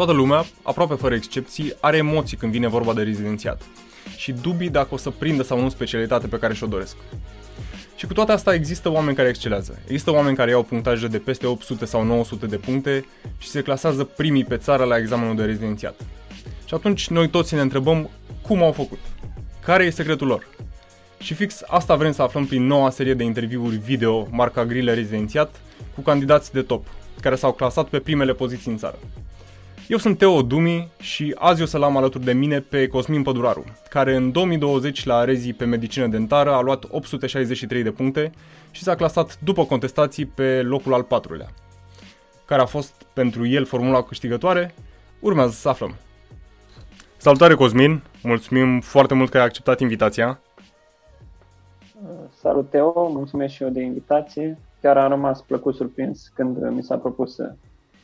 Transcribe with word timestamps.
Toată 0.00 0.14
lumea, 0.14 0.44
aproape 0.62 0.94
fără 0.94 1.14
excepții, 1.14 1.74
are 1.80 1.96
emoții 1.96 2.36
când 2.36 2.52
vine 2.52 2.68
vorba 2.68 2.92
de 2.92 3.02
rezidențiat 3.02 3.62
și 4.16 4.32
dubii 4.32 4.70
dacă 4.70 4.88
o 4.94 4.96
să 4.96 5.10
prindă 5.10 5.42
sau 5.42 5.60
nu 5.60 5.68
specialitate 5.68 6.26
pe 6.26 6.36
care 6.38 6.54
și-o 6.54 6.66
doresc. 6.66 6.96
Și 7.96 8.06
cu 8.06 8.12
toate 8.12 8.32
astea 8.32 8.52
există 8.52 8.90
oameni 8.90 9.16
care 9.16 9.28
excelează. 9.28 9.78
Există 9.84 10.12
oameni 10.12 10.36
care 10.36 10.50
iau 10.50 10.62
punctaje 10.62 11.06
de 11.06 11.18
peste 11.18 11.46
800 11.46 11.84
sau 11.84 12.04
900 12.04 12.46
de 12.46 12.56
puncte 12.56 13.04
și 13.38 13.48
se 13.48 13.62
clasează 13.62 14.04
primii 14.04 14.44
pe 14.44 14.56
țară 14.56 14.84
la 14.84 14.96
examenul 14.96 15.36
de 15.36 15.44
rezidențiat. 15.44 16.00
Și 16.64 16.74
atunci 16.74 17.08
noi 17.08 17.28
toți 17.28 17.54
ne 17.54 17.60
întrebăm 17.60 18.10
cum 18.42 18.62
au 18.62 18.72
făcut. 18.72 19.00
Care 19.64 19.84
e 19.84 19.90
secretul 19.90 20.26
lor? 20.26 20.48
Și 21.18 21.34
fix 21.34 21.62
asta 21.66 21.96
vrem 21.96 22.12
să 22.12 22.22
aflăm 22.22 22.46
prin 22.46 22.66
noua 22.66 22.90
serie 22.90 23.14
de 23.14 23.24
interviuri 23.24 23.76
video 23.76 24.28
marca 24.30 24.64
Grile 24.64 24.94
Rezidențiat 24.94 25.60
cu 25.94 26.00
candidați 26.00 26.52
de 26.52 26.62
top, 26.62 26.86
care 27.20 27.34
s-au 27.34 27.52
clasat 27.52 27.88
pe 27.88 27.98
primele 27.98 28.32
poziții 28.32 28.70
în 28.70 28.76
țară. 28.76 28.98
Eu 29.90 29.98
sunt 29.98 30.18
Teo 30.18 30.42
Dumi 30.42 30.88
și 31.00 31.34
azi 31.38 31.62
o 31.62 31.66
să-l 31.66 31.82
am 31.82 31.96
alături 31.96 32.24
de 32.24 32.32
mine 32.32 32.60
pe 32.60 32.86
Cosmin 32.86 33.22
Păduraru, 33.22 33.64
care 33.88 34.16
în 34.16 34.32
2020 34.32 35.04
la 35.04 35.24
Rezi 35.24 35.52
pe 35.52 35.64
medicină 35.64 36.06
dentară 36.06 36.52
a 36.52 36.60
luat 36.60 36.84
863 36.90 37.82
de 37.82 37.90
puncte 37.90 38.30
și 38.70 38.82
s-a 38.82 38.94
clasat 38.94 39.38
după 39.40 39.64
contestații 39.64 40.26
pe 40.26 40.62
locul 40.62 40.94
al 40.94 41.02
patrulea. 41.02 41.46
Care 42.44 42.60
a 42.60 42.66
fost 42.66 43.06
pentru 43.12 43.46
el 43.46 43.64
formula 43.64 44.02
câștigătoare? 44.02 44.74
Urmează 45.20 45.52
să 45.52 45.68
aflăm. 45.68 45.94
Salutare 47.16 47.54
Cosmin, 47.54 48.02
mulțumim 48.22 48.80
foarte 48.80 49.14
mult 49.14 49.30
că 49.30 49.38
ai 49.38 49.44
acceptat 49.44 49.80
invitația. 49.80 50.40
Salut 52.40 52.70
Teo, 52.70 53.08
mulțumesc 53.08 53.54
și 53.54 53.62
eu 53.62 53.68
de 53.68 53.80
invitație. 53.80 54.58
Chiar 54.80 54.96
am 54.96 55.08
rămas 55.08 55.40
plăcut 55.40 55.74
surprins 55.74 56.30
când 56.34 56.70
mi 56.70 56.82
s-a 56.82 56.96
propus 56.96 57.34
să 57.34 57.54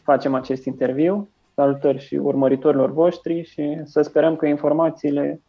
facem 0.03 0.35
acest 0.35 0.65
interviu 0.65 1.29
salutări 1.57 1.99
și 1.99 2.15
urmăritorilor 2.15 2.93
voștri 2.93 3.43
și 3.43 3.81
să 3.85 4.03
sperăm 4.03 4.37
că 4.37 4.47
informațiile 4.47 5.41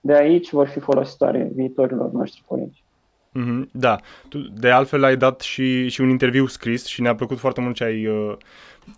de 0.00 0.14
aici 0.14 0.50
vor 0.50 0.66
fi 0.66 0.80
folositoare 0.80 1.50
viitorilor 1.54 2.10
noștri 2.10 2.42
colegi. 2.46 2.82
Mm-hmm, 3.38 3.70
da, 3.72 3.96
tu 4.28 4.38
de 4.38 4.70
altfel 4.70 5.04
ai 5.04 5.16
dat 5.16 5.40
și, 5.40 5.88
și 5.88 6.00
un 6.00 6.08
interviu 6.08 6.46
scris 6.46 6.86
și 6.86 7.00
ne-a 7.00 7.14
plăcut 7.14 7.38
foarte 7.38 7.60
mult 7.60 7.74
ce 7.74 7.84
ai 7.84 8.06
uh, 8.06 8.36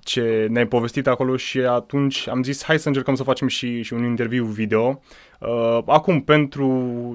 ce 0.03 0.47
ne-ai 0.51 0.67
povestit 0.67 1.07
acolo 1.07 1.37
și 1.37 1.59
atunci 1.59 2.29
am 2.29 2.43
zis 2.43 2.65
hai 2.65 2.79
să 2.79 2.89
încercăm 2.89 3.15
să 3.15 3.23
facem 3.23 3.49
și, 3.49 3.83
și 3.83 3.93
un 3.93 4.05
interviu 4.05 4.45
video. 4.45 5.03
Uh, 5.41 5.79
acum, 5.87 6.21
pentru 6.21 6.67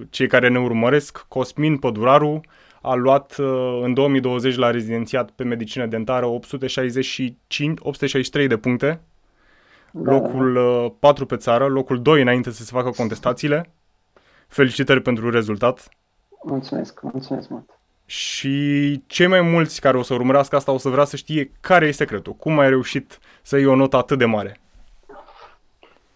cei 0.10 0.28
care 0.28 0.50
ne 0.50 0.60
urmăresc, 0.60 1.26
Cosmin 1.28 1.78
Păduraru 1.78 2.42
a 2.82 2.94
luat 2.94 3.36
uh, 3.38 3.80
în 3.82 3.94
2020 3.94 4.56
la 4.56 4.72
rezidențiat 4.72 5.32
pe 5.32 5.44
medicină 5.44 5.86
dentară 5.86 6.26
865, 6.26 7.80
863 7.82 8.48
de 8.48 8.58
puncte 8.58 9.02
da. 9.92 10.12
locul 10.12 10.56
4 11.00 11.24
uh, 11.24 11.30
pe 11.30 11.36
țară, 11.36 11.68
locul 11.68 12.02
2 12.02 12.22
înainte 12.22 12.52
să 12.52 12.64
se 12.64 12.72
facă 12.74 12.90
contestațiile. 12.90 13.72
Felicitări 14.48 15.02
pentru 15.02 15.30
rezultat. 15.30 15.90
Mulțumesc, 16.44 17.02
mulțumesc 17.02 17.50
mult. 17.50 17.80
Și 18.06 19.04
cei 19.08 19.28
mai 19.28 19.42
mulți 19.42 19.82
care 19.82 19.98
o 19.98 20.02
să 20.02 20.14
urmărească 20.14 20.56
asta 20.56 20.72
o 20.72 20.78
să 20.78 20.90
vrea 20.90 21.04
să 21.04 21.16
știe 21.16 21.52
care 21.62 21.88
e 21.88 21.92
secretul. 21.92 22.34
Cum 22.34 22.60
ai 22.60 22.70
reușit 22.70 23.20
să 23.42 23.58
iei 23.58 23.66
o 23.66 23.76
notă 23.76 23.98
atât 23.98 24.18
de 24.18 24.26
mare? 24.26 24.60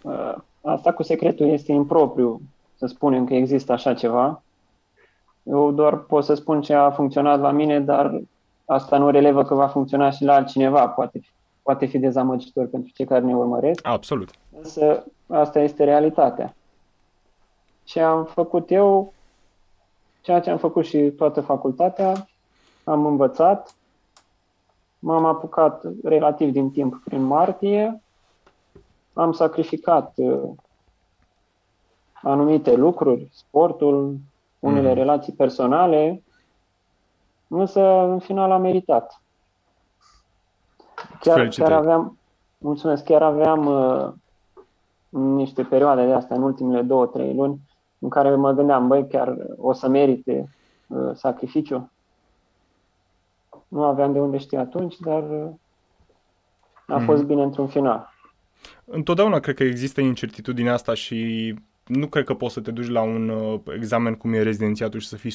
Uh, 0.01 0.35
asta 0.61 0.93
cu 0.93 1.03
secretul 1.03 1.47
este 1.47 1.71
impropriu, 1.71 2.41
să 2.75 2.85
spunem 2.85 3.25
că 3.25 3.33
există 3.33 3.71
așa 3.71 3.93
ceva. 3.93 4.43
Eu 5.43 5.71
doar 5.71 5.97
pot 5.97 6.23
să 6.23 6.33
spun 6.33 6.61
ce 6.61 6.73
a 6.73 6.91
funcționat 6.91 7.39
la 7.39 7.51
mine, 7.51 7.79
dar 7.79 8.21
asta 8.65 8.97
nu 8.97 9.09
relevă 9.09 9.43
că 9.43 9.53
va 9.53 9.67
funcționa 9.67 10.09
și 10.09 10.23
la 10.23 10.33
altcineva. 10.33 10.87
Poate 10.87 11.19
poate 11.65 11.85
fi 11.85 11.99
dezamăgitor 11.99 12.67
pentru 12.67 12.91
cei 12.93 13.05
care 13.05 13.25
ne 13.25 13.35
urmăresc. 13.35 13.87
Absolut. 13.87 14.29
Însă 14.57 15.05
asta 15.27 15.59
este 15.59 15.83
realitatea. 15.83 16.55
Ce 17.83 18.01
am 18.01 18.25
făcut 18.25 18.71
eu, 18.71 19.13
ceea 20.21 20.39
ce 20.39 20.49
am 20.49 20.57
făcut 20.57 20.85
și 20.85 20.97
toată 20.97 21.41
facultatea, 21.41 22.27
am 22.83 23.05
învățat, 23.05 23.75
m-am 24.99 25.25
apucat 25.25 25.83
relativ 26.03 26.51
din 26.51 26.71
timp 26.71 27.01
prin 27.03 27.21
martie, 27.21 28.01
am 29.13 29.31
sacrificat 29.31 30.13
uh, 30.15 30.49
anumite 32.13 32.75
lucruri, 32.75 33.27
sportul, 33.31 34.17
unele 34.59 34.87
mm. 34.87 34.93
relații 34.93 35.33
personale, 35.33 36.23
însă 37.47 37.81
în 37.89 38.19
final 38.19 38.51
am 38.51 38.61
meritat. 38.61 39.21
Chiar, 41.25 41.47
chiar 41.47 41.71
aveam, 41.71 42.17
mulțumesc, 42.57 43.03
chiar 43.03 43.21
aveam 43.21 43.65
uh, 43.65 44.13
niște 45.09 45.63
perioade 45.63 46.05
de 46.05 46.13
astea 46.13 46.35
în 46.35 46.41
ultimele 46.41 46.81
două, 46.81 47.05
trei 47.05 47.33
luni 47.33 47.59
în 47.99 48.09
care 48.09 48.35
mă 48.35 48.51
gândeam, 48.51 48.87
băi, 48.87 49.07
chiar 49.07 49.35
o 49.57 49.73
să 49.73 49.87
merite 49.87 50.49
uh, 50.87 51.11
sacrificiu. 51.13 51.91
Nu 53.67 53.83
aveam 53.83 54.13
de 54.13 54.19
unde 54.19 54.37
ști 54.37 54.55
atunci, 54.55 54.97
dar 54.97 55.23
uh, 55.29 55.49
a 56.87 56.99
fost 56.99 57.21
mm. 57.21 57.27
bine 57.27 57.43
într-un 57.43 57.67
final. 57.67 58.13
Întotdeauna 58.85 59.39
cred 59.39 59.55
că 59.55 59.63
există 59.63 60.01
incertitudinea 60.01 60.73
asta 60.73 60.93
și 60.93 61.53
nu 61.85 62.07
cred 62.07 62.23
că 62.23 62.33
poți 62.33 62.53
să 62.53 62.59
te 62.59 62.71
duci 62.71 62.89
la 62.89 63.01
un 63.01 63.29
uh, 63.29 63.59
examen 63.75 64.15
cum 64.15 64.33
e 64.33 64.41
rezidențiatul 64.41 64.99
și 64.99 65.07
să 65.07 65.15
fii 65.15 65.31
100% 65.31 65.33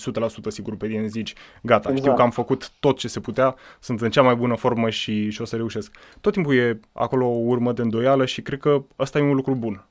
sigur 0.49 0.77
pe 0.77 0.87
tine, 0.87 1.07
zici, 1.07 1.35
gata, 1.63 1.79
exact. 1.79 1.99
știu 1.99 2.15
că 2.15 2.23
am 2.23 2.31
făcut 2.31 2.71
tot 2.81 2.99
ce 2.99 3.09
se 3.09 3.21
putea, 3.21 3.55
sunt 3.81 4.01
în 4.01 4.11
cea 4.11 4.23
mai 4.23 4.35
bună 4.35 4.55
formă 4.55 4.91
și, 4.91 5.31
și 5.31 5.41
o 5.41 5.45
să 5.45 5.57
reușesc. 5.57 5.95
Tot 6.21 6.33
timpul 6.33 6.57
e 6.57 6.81
acolo 6.93 7.27
o 7.27 7.39
urmă 7.45 7.73
de 7.73 7.83
îndoială 7.83 8.25
și 8.25 8.43
cred 8.43 8.59
că 8.59 8.83
ăsta 8.99 9.19
e 9.19 9.23
un 9.23 9.35
lucru 9.35 9.55
bun. 9.55 9.85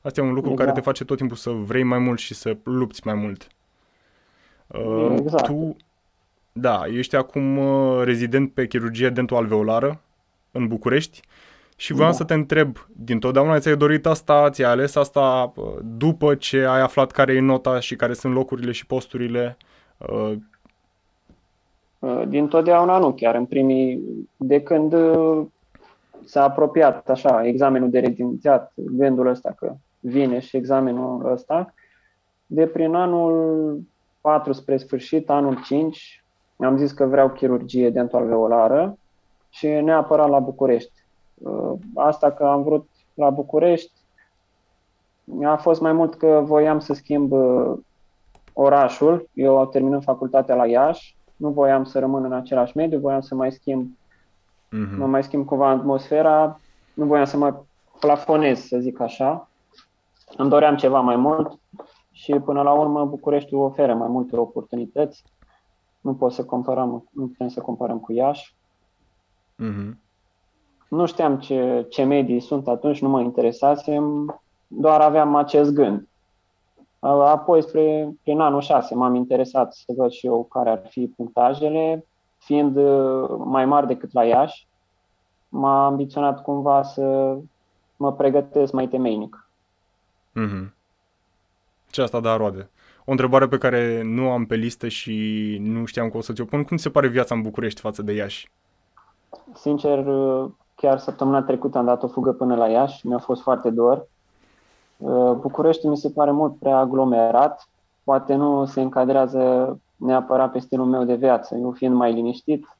Asta 0.00 0.20
e 0.20 0.24
un 0.24 0.32
lucru 0.32 0.50
exact. 0.50 0.68
care 0.68 0.80
te 0.80 0.84
face 0.84 1.04
tot 1.04 1.16
timpul 1.16 1.36
să 1.36 1.50
vrei 1.50 1.82
mai 1.82 1.98
mult 1.98 2.18
și 2.18 2.34
să 2.34 2.56
lupți 2.62 3.00
mai 3.04 3.14
mult. 3.14 3.46
Uh, 4.66 5.16
exact. 5.18 5.44
Tu, 5.44 5.76
da, 6.52 6.82
ești 6.86 7.16
acum 7.16 7.56
uh, 7.56 8.02
rezident 8.04 8.52
pe 8.52 8.66
chirurgie 8.66 9.08
dentoalveolară 9.08 10.00
în 10.50 10.66
București. 10.66 11.20
Și 11.76 11.92
vreau 11.92 12.10
da. 12.10 12.14
să 12.14 12.24
te 12.24 12.34
întreb, 12.34 12.76
din 12.96 13.18
totdeauna 13.18 13.58
ți-ai 13.58 13.76
dorit 13.76 14.06
asta, 14.06 14.50
ți-ai 14.50 14.70
ales 14.70 14.96
asta 14.96 15.52
uh, 15.56 15.64
după 15.82 16.34
ce 16.34 16.64
ai 16.64 16.80
aflat 16.80 17.10
care 17.10 17.32
e 17.32 17.40
nota 17.40 17.80
și 17.80 17.96
care 17.96 18.12
sunt 18.12 18.34
locurile 18.34 18.72
și 18.72 18.86
posturile? 18.86 19.56
Uh, 19.96 20.32
uh, 21.98 22.22
din 22.28 22.48
totdeauna 22.48 22.98
nu, 22.98 23.12
chiar 23.12 23.34
în 23.34 23.44
primii, 23.44 24.00
de 24.36 24.62
când 24.62 24.94
s-a 26.24 26.42
apropiat 26.42 27.08
așa 27.08 27.46
examenul 27.46 27.90
de 27.90 27.98
rezidențiat, 27.98 28.72
gândul 28.74 29.26
ăsta 29.26 29.54
că 29.58 29.74
vine 30.00 30.40
și 30.40 30.56
examenul 30.56 31.32
ăsta, 31.32 31.74
de 32.46 32.66
prin 32.66 32.94
anul 32.94 33.80
4 34.20 34.52
spre 34.52 34.76
sfârșit, 34.76 35.30
anul 35.30 35.62
5, 35.64 36.24
am 36.56 36.76
zis 36.76 36.92
că 36.92 37.04
vreau 37.04 37.30
chirurgie 37.30 37.90
dental-veolară 37.90 38.98
și 39.50 39.66
neapărat 39.66 40.28
la 40.28 40.38
București 40.38 40.92
Uh, 40.94 41.03
asta 41.94 42.32
că 42.32 42.44
am 42.44 42.62
vrut 42.62 42.88
la 43.14 43.30
București 43.30 43.92
a 45.44 45.56
fost 45.56 45.80
mai 45.80 45.92
mult 45.92 46.14
că 46.14 46.42
voiam 46.44 46.80
să 46.80 46.92
schimb 46.92 47.32
uh, 47.32 47.72
orașul. 48.52 49.28
Eu 49.32 49.58
am 49.58 49.68
terminat 49.68 50.02
facultatea 50.02 50.54
la 50.54 50.66
Iași, 50.66 51.16
nu 51.36 51.50
voiam 51.50 51.84
să 51.84 51.98
rămân 51.98 52.24
în 52.24 52.32
același 52.32 52.76
mediu, 52.76 52.98
voiam 52.98 53.20
să 53.20 53.34
mai 53.34 53.52
schimb, 53.52 53.90
uh-huh. 54.66 54.96
mă 54.96 55.06
mai 55.06 55.22
schimb 55.22 55.46
cumva 55.46 55.68
atmosfera, 55.68 56.60
nu 56.94 57.04
voiam 57.04 57.24
să 57.24 57.36
mă 57.36 57.62
plafonez, 58.00 58.60
să 58.60 58.78
zic 58.78 59.00
așa. 59.00 59.48
Îmi 60.36 60.48
doream 60.48 60.76
ceva 60.76 61.00
mai 61.00 61.16
mult 61.16 61.58
și 62.10 62.32
până 62.32 62.62
la 62.62 62.72
urmă 62.72 63.04
Bucureștiul 63.04 63.60
oferă 63.60 63.94
mai 63.94 64.08
multe 64.08 64.36
oportunități. 64.36 65.24
Nu 66.00 66.14
pot 66.14 66.32
să 66.32 66.44
comparăm, 66.44 67.08
nu 67.10 67.26
putem 67.26 67.48
să 67.48 67.60
comparăm 67.60 67.98
cu 67.98 68.12
Iași. 68.12 68.54
Uh-huh. 69.62 70.03
Nu 70.94 71.06
știam 71.06 71.38
ce, 71.38 71.86
ce 71.88 72.04
medii 72.04 72.40
sunt 72.40 72.68
atunci, 72.68 73.00
nu 73.00 73.08
mă 73.08 73.20
interesasem, 73.20 74.34
doar 74.66 75.00
aveam 75.00 75.34
acest 75.34 75.72
gând. 75.72 76.08
Apoi, 77.00 77.62
spre, 77.62 78.14
prin 78.22 78.40
anul 78.40 78.60
6, 78.60 78.94
m-am 78.94 79.14
interesat 79.14 79.72
să 79.74 79.92
văd 79.96 80.10
și 80.10 80.26
eu 80.26 80.44
care 80.44 80.70
ar 80.70 80.82
fi 80.88 81.06
punctajele, 81.06 82.06
fiind 82.38 82.76
uh, 82.76 83.28
mai 83.44 83.64
mari 83.64 83.86
decât 83.86 84.12
la 84.12 84.24
Iași, 84.24 84.66
m-a 85.48 85.86
ambiționat 85.86 86.42
cumva 86.42 86.82
să 86.82 87.36
mă 87.96 88.12
pregătesc 88.12 88.72
mai 88.72 88.88
temeinic. 88.88 89.48
Mm-hmm. 90.40 90.72
Ce 91.90 92.02
asta 92.02 92.20
da 92.20 92.36
roade? 92.36 92.70
O 93.04 93.10
întrebare 93.10 93.48
pe 93.48 93.58
care 93.58 94.02
nu 94.02 94.30
am 94.30 94.46
pe 94.46 94.54
listă 94.54 94.88
și 94.88 95.56
nu 95.60 95.84
știam 95.84 96.10
că 96.10 96.16
o 96.16 96.20
să 96.20 96.32
ți-o 96.32 96.44
pun. 96.44 96.64
Cum 96.64 96.76
se 96.76 96.90
pare 96.90 97.08
viața 97.08 97.34
în 97.34 97.42
București 97.42 97.80
față 97.80 98.02
de 98.02 98.12
Iași? 98.12 98.50
Sincer, 99.52 100.06
uh, 100.06 100.50
Chiar 100.84 100.98
săptămâna 100.98 101.42
trecută 101.42 101.78
am 101.78 101.84
dat 101.84 102.02
o 102.02 102.08
fugă 102.08 102.32
până 102.32 102.54
la 102.54 102.68
Iași, 102.68 103.06
mi-a 103.06 103.18
fost 103.18 103.42
foarte 103.42 103.70
dor. 103.70 104.06
Uh, 104.96 105.32
București 105.32 105.86
mi 105.86 105.96
se 105.96 106.10
pare 106.10 106.30
mult 106.30 106.58
prea 106.58 106.78
aglomerat, 106.78 107.68
poate 108.02 108.34
nu 108.34 108.64
se 108.64 108.80
încadrează 108.80 109.78
neapărat 109.96 110.52
pe 110.52 110.58
stilul 110.58 110.86
meu 110.86 111.04
de 111.04 111.14
viață. 111.14 111.56
Eu 111.56 111.70
fiind 111.70 111.94
mai 111.94 112.12
liniștit, 112.12 112.76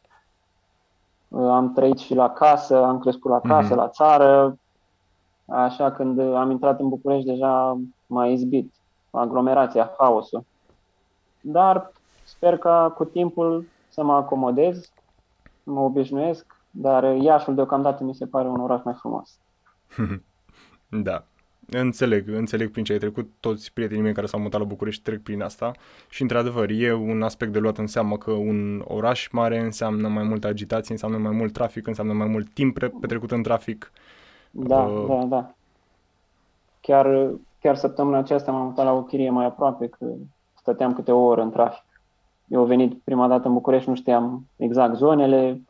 uh, 1.28 1.48
am 1.48 1.72
trăit 1.72 1.98
și 1.98 2.14
la 2.14 2.30
casă, 2.30 2.84
am 2.84 2.98
crescut 2.98 3.30
la 3.30 3.40
casă, 3.40 3.72
mm-hmm. 3.72 3.76
la 3.76 3.88
țară, 3.88 4.58
Așa, 5.46 5.92
când 5.92 6.20
am 6.20 6.50
intrat 6.50 6.80
în 6.80 6.88
București, 6.88 7.26
deja 7.26 7.78
m-a 8.06 8.26
izbit 8.26 8.72
aglomerația, 9.10 9.94
haosul. 9.98 10.44
Dar 11.40 11.92
sper 12.24 12.58
că 12.58 12.92
cu 12.96 13.04
timpul 13.04 13.66
să 13.88 14.04
mă 14.04 14.12
acomodez, 14.12 14.92
mă 15.62 15.80
obișnuiesc, 15.80 16.53
dar 16.76 17.16
Iașul 17.16 17.54
deocamdată 17.54 18.04
mi 18.04 18.14
se 18.14 18.26
pare 18.26 18.48
un 18.48 18.60
oraș 18.60 18.80
mai 18.84 18.94
frumos. 18.94 19.38
da. 21.08 21.24
Înțeleg, 21.70 22.28
înțeleg 22.28 22.70
prin 22.70 22.84
ce 22.84 22.92
ai 22.92 22.98
trecut. 22.98 23.30
Toți 23.40 23.72
prietenii 23.72 24.02
mei 24.02 24.12
care 24.12 24.26
s-au 24.26 24.40
mutat 24.40 24.60
la 24.60 24.66
București 24.66 25.02
trec 25.02 25.22
prin 25.22 25.42
asta 25.42 25.72
și, 26.08 26.22
într-adevăr, 26.22 26.70
e 26.70 26.92
un 26.92 27.22
aspect 27.22 27.52
de 27.52 27.58
luat 27.58 27.78
în 27.78 27.86
seamă 27.86 28.16
că 28.16 28.30
un 28.30 28.84
oraș 28.84 29.28
mare 29.32 29.58
înseamnă 29.58 30.08
mai 30.08 30.22
multă 30.22 30.46
agitație, 30.46 30.92
înseamnă 30.92 31.18
mai 31.18 31.36
mult 31.36 31.52
trafic, 31.52 31.86
înseamnă 31.86 32.12
mai 32.12 32.26
mult 32.26 32.52
timp 32.52 32.78
petrecut 33.00 33.30
în 33.30 33.42
trafic. 33.42 33.92
Da, 34.50 34.82
uh... 34.82 35.06
da, 35.08 35.24
da. 35.24 35.54
Chiar, 36.80 37.30
chiar 37.60 37.76
săptămâna 37.76 38.18
aceasta 38.18 38.52
m-am 38.52 38.66
mutat 38.66 38.84
la 38.84 38.92
o 38.92 39.02
chirie 39.02 39.30
mai 39.30 39.44
aproape, 39.44 39.88
că 39.88 40.06
stăteam 40.54 40.92
câte 40.92 41.12
o 41.12 41.24
oră 41.24 41.42
în 41.42 41.50
trafic. 41.50 41.84
Eu 42.48 42.60
am 42.60 42.66
venit 42.66 43.02
prima 43.04 43.28
dată 43.28 43.48
în 43.48 43.54
București, 43.54 43.88
nu 43.88 43.94
știam 43.94 44.46
exact 44.56 44.96
zonele. 44.96 45.60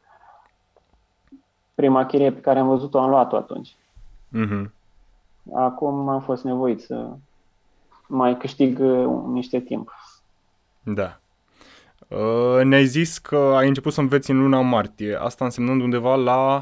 Prima 1.74 2.06
chirie 2.06 2.32
pe 2.32 2.40
care 2.40 2.58
am 2.58 2.66
văzut-o 2.66 2.98
am 2.98 3.10
luat-o 3.10 3.36
atunci. 3.36 3.74
Mm-hmm. 4.36 4.70
Acum 5.54 6.08
am 6.08 6.20
fost 6.20 6.44
nevoit 6.44 6.80
să 6.80 7.08
mai 8.06 8.36
câștig 8.36 8.78
uh, 8.80 9.06
niște 9.32 9.60
timp. 9.60 9.90
Da. 10.82 11.18
Uh, 12.08 12.64
ne-ai 12.64 12.84
zis 12.84 13.18
că 13.18 13.36
ai 13.36 13.68
început 13.68 13.92
să 13.92 14.00
înveți 14.00 14.30
în 14.30 14.40
luna 14.40 14.60
martie, 14.60 15.14
asta 15.20 15.44
însemnând 15.44 15.82
undeva 15.82 16.14
la, 16.14 16.60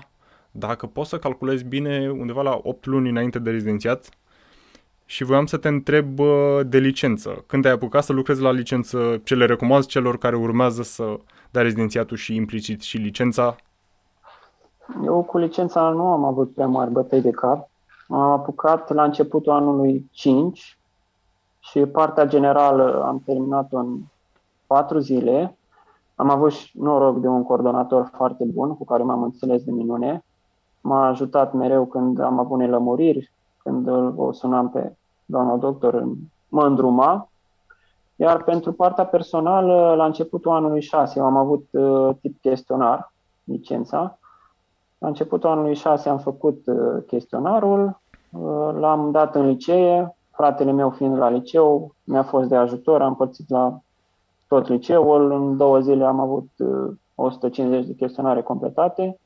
dacă 0.50 0.86
poți 0.86 1.08
să 1.08 1.18
calculezi 1.18 1.64
bine, 1.64 2.10
undeva 2.10 2.42
la 2.42 2.60
8 2.62 2.86
luni 2.86 3.08
înainte 3.08 3.38
de 3.38 3.50
rezidențiat 3.50 4.08
și 5.04 5.24
voiam 5.24 5.46
să 5.46 5.56
te 5.56 5.68
întreb 5.68 6.18
uh, 6.18 6.60
de 6.66 6.78
licență. 6.78 7.44
Când 7.46 7.64
ai 7.64 7.72
apucat 7.72 8.04
să 8.04 8.12
lucrezi 8.12 8.40
la 8.40 8.50
licență, 8.50 9.20
ce 9.24 9.34
le 9.34 9.46
recomand 9.46 9.86
celor 9.86 10.18
care 10.18 10.36
urmează 10.36 10.82
să 10.82 11.20
dea 11.50 11.62
rezidențiatul 11.62 12.16
și 12.16 12.34
implicit 12.34 12.80
și 12.82 12.96
licența? 12.96 13.56
Eu 15.04 15.22
cu 15.22 15.38
licența 15.38 15.88
nu 15.88 16.06
am 16.06 16.24
avut 16.24 16.54
prea 16.54 16.66
mari 16.66 16.90
bătăi 16.90 17.20
de 17.20 17.30
cap. 17.30 17.68
Am 18.08 18.20
apucat 18.20 18.90
la 18.90 19.04
începutul 19.04 19.52
anului 19.52 20.08
5 20.12 20.78
și 21.58 21.80
partea 21.80 22.26
generală 22.26 23.02
am 23.04 23.22
terminat-o 23.24 23.76
în 23.76 23.98
4 24.66 24.98
zile. 24.98 25.56
Am 26.14 26.30
avut 26.30 26.52
și 26.52 26.78
noroc 26.78 27.20
de 27.20 27.28
un 27.28 27.42
coordonator 27.42 28.10
foarte 28.14 28.44
bun 28.44 28.76
cu 28.76 28.84
care 28.84 29.02
m-am 29.02 29.22
înțeles 29.22 29.62
de 29.62 29.70
minune. 29.70 30.24
M-a 30.80 31.06
ajutat 31.06 31.52
mereu 31.52 31.84
când 31.84 32.20
am 32.20 32.38
avut 32.38 32.58
nelămuriri, 32.58 33.32
când 33.62 33.88
o 34.16 34.32
sunam 34.32 34.70
pe 34.70 34.96
doamna 35.24 35.56
doctor, 35.56 36.04
mă 36.48 36.66
îndruma. 36.66 37.28
Iar 38.16 38.42
pentru 38.42 38.72
partea 38.72 39.06
personală, 39.06 39.94
la 39.94 40.04
începutul 40.04 40.50
anului 40.50 40.80
6 40.80 41.20
am 41.20 41.36
avut 41.36 41.68
uh, 41.70 42.14
tip 42.20 42.40
chestionar, 42.40 43.12
licența. 43.44 44.18
La 45.02 45.08
începutul 45.08 45.48
anului 45.48 45.74
6 45.74 46.08
am 46.08 46.18
făcut 46.18 46.66
uh, 46.66 47.02
chestionarul, 47.06 48.00
uh, 48.30 48.74
l-am 48.78 49.10
dat 49.10 49.34
în 49.34 49.46
licee, 49.46 50.16
fratele 50.30 50.72
meu 50.72 50.90
fiind 50.90 51.16
la 51.16 51.28
liceu, 51.28 51.94
mi-a 52.04 52.22
fost 52.22 52.48
de 52.48 52.56
ajutor, 52.56 53.02
am 53.02 53.16
părțit 53.16 53.50
la 53.50 53.80
tot 54.48 54.68
liceul, 54.68 55.32
în 55.32 55.56
două 55.56 55.80
zile 55.80 56.04
am 56.04 56.20
avut 56.20 56.48
150 57.14 57.86
de 57.86 57.92
chestionare 57.94 58.42
completate 58.42 59.18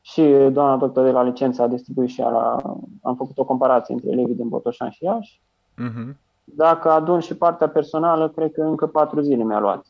și 0.00 0.22
doamna 0.52 0.76
doctor 0.76 1.04
de 1.04 1.10
la 1.10 1.22
licență 1.22 1.62
a 1.62 1.66
distribuit 1.66 2.08
și 2.08 2.20
ea 2.20 2.28
la... 2.28 2.56
Am 3.02 3.14
făcut 3.16 3.38
o 3.38 3.44
comparație 3.44 3.94
între 3.94 4.10
elevii 4.10 4.34
din 4.34 4.48
Botoșan 4.48 4.90
și 4.90 5.04
Iași. 5.04 5.40
Uh-huh. 5.72 6.16
Dacă 6.44 6.90
adun 6.90 7.20
și 7.20 7.36
partea 7.36 7.68
personală, 7.68 8.28
cred 8.28 8.52
că 8.52 8.62
încă 8.62 8.86
patru 8.86 9.20
zile 9.20 9.44
mi-a 9.44 9.58
luat. 9.58 9.86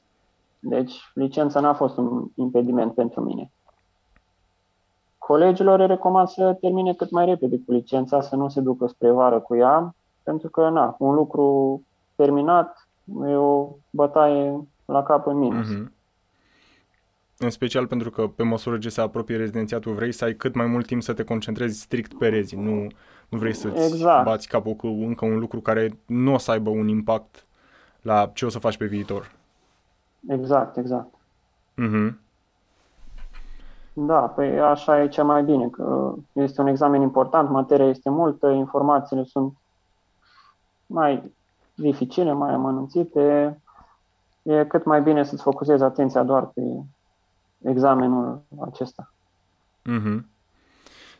Deci 0.58 1.11
licența 1.14 1.61
n-a 1.61 1.75
fost 1.75 1.96
un 1.96 2.25
impediment 2.34 2.94
pentru 2.94 3.20
mine. 3.20 3.52
Colegilor 5.28 5.80
recomand 5.80 6.28
să 6.28 6.56
termine 6.60 6.94
cât 6.94 7.10
mai 7.10 7.25
repede 7.25 7.60
cu 7.66 7.72
licența, 7.72 8.20
să 8.20 8.36
nu 8.36 8.48
se 8.48 8.60
ducă 8.60 8.86
spre 8.86 9.10
vară 9.10 9.40
cu 9.40 9.54
ea, 9.56 9.94
pentru 10.22 10.48
că, 10.48 10.69
na, 10.69 10.96
un 10.98 11.14
lucru 11.14 11.82
terminat 12.14 12.88
e 13.26 13.34
o 13.34 13.69
bătaie 13.90 14.69
la 14.84 15.02
cap 15.02 15.26
în 15.26 15.38
minus. 15.38 15.66
Uh-huh. 15.66 15.86
În 17.38 17.50
special 17.50 17.86
pentru 17.86 18.10
că 18.10 18.26
pe 18.26 18.42
măsură 18.42 18.78
ce 18.78 18.88
se 18.88 19.00
apropie 19.00 19.36
rezidențiatul 19.36 19.94
vrei 19.94 20.12
să 20.12 20.25
ai 20.25 20.34
cât 20.34 20.54
mai 20.54 20.66
mult 20.66 20.86
timp 20.86 21.02
să 21.02 21.12
te 21.12 21.25
concentrezi 21.25 21.80
strict 21.80 22.19
pe 22.19 22.28
rezi. 22.28 22.56
Nu, 22.56 22.86
nu 23.28 23.38
vrei 23.38 23.54
să-ți 23.54 23.92
exact. 23.92 24.25
bați 24.25 24.48
capul 24.48 24.75
cu 24.75 24.86
încă 24.86 25.25
un 25.25 25.38
lucru 25.38 25.60
care 25.60 25.98
nu 26.06 26.34
o 26.34 26.38
să 26.38 26.50
aibă 26.50 26.70
un 26.70 26.88
impact 26.88 27.46
la 28.02 28.30
ce 28.34 28.44
o 28.44 28.48
să 28.48 28.58
faci 28.58 28.76
pe 28.76 28.86
viitor. 28.86 29.32
Exact, 30.28 30.76
exact. 30.76 31.14
Uh-huh. 31.82 32.26
Da, 34.00 34.20
păi 34.20 34.60
așa 34.60 35.02
e 35.02 35.08
cea 35.08 35.22
mai 35.22 35.42
bine, 35.42 35.68
că 35.68 36.14
este 36.32 36.60
un 36.60 36.66
examen 36.66 37.00
important, 37.00 37.50
materia 37.50 37.88
este 37.88 38.10
multă, 38.10 38.48
informațiile 38.48 39.24
sunt 39.24 39.52
mai 40.86 41.32
dificile, 41.74 42.32
mai 42.32 42.52
amănunțite. 42.52 43.58
E 44.42 44.64
cât 44.64 44.84
mai 44.84 45.02
bine 45.02 45.24
să-ți 45.24 45.42
focusezi 45.42 45.82
atenția 45.82 46.22
doar 46.22 46.46
pe 46.46 46.60
examenul 47.62 48.42
acesta. 48.60 49.12
Mm-hmm. 49.90 50.24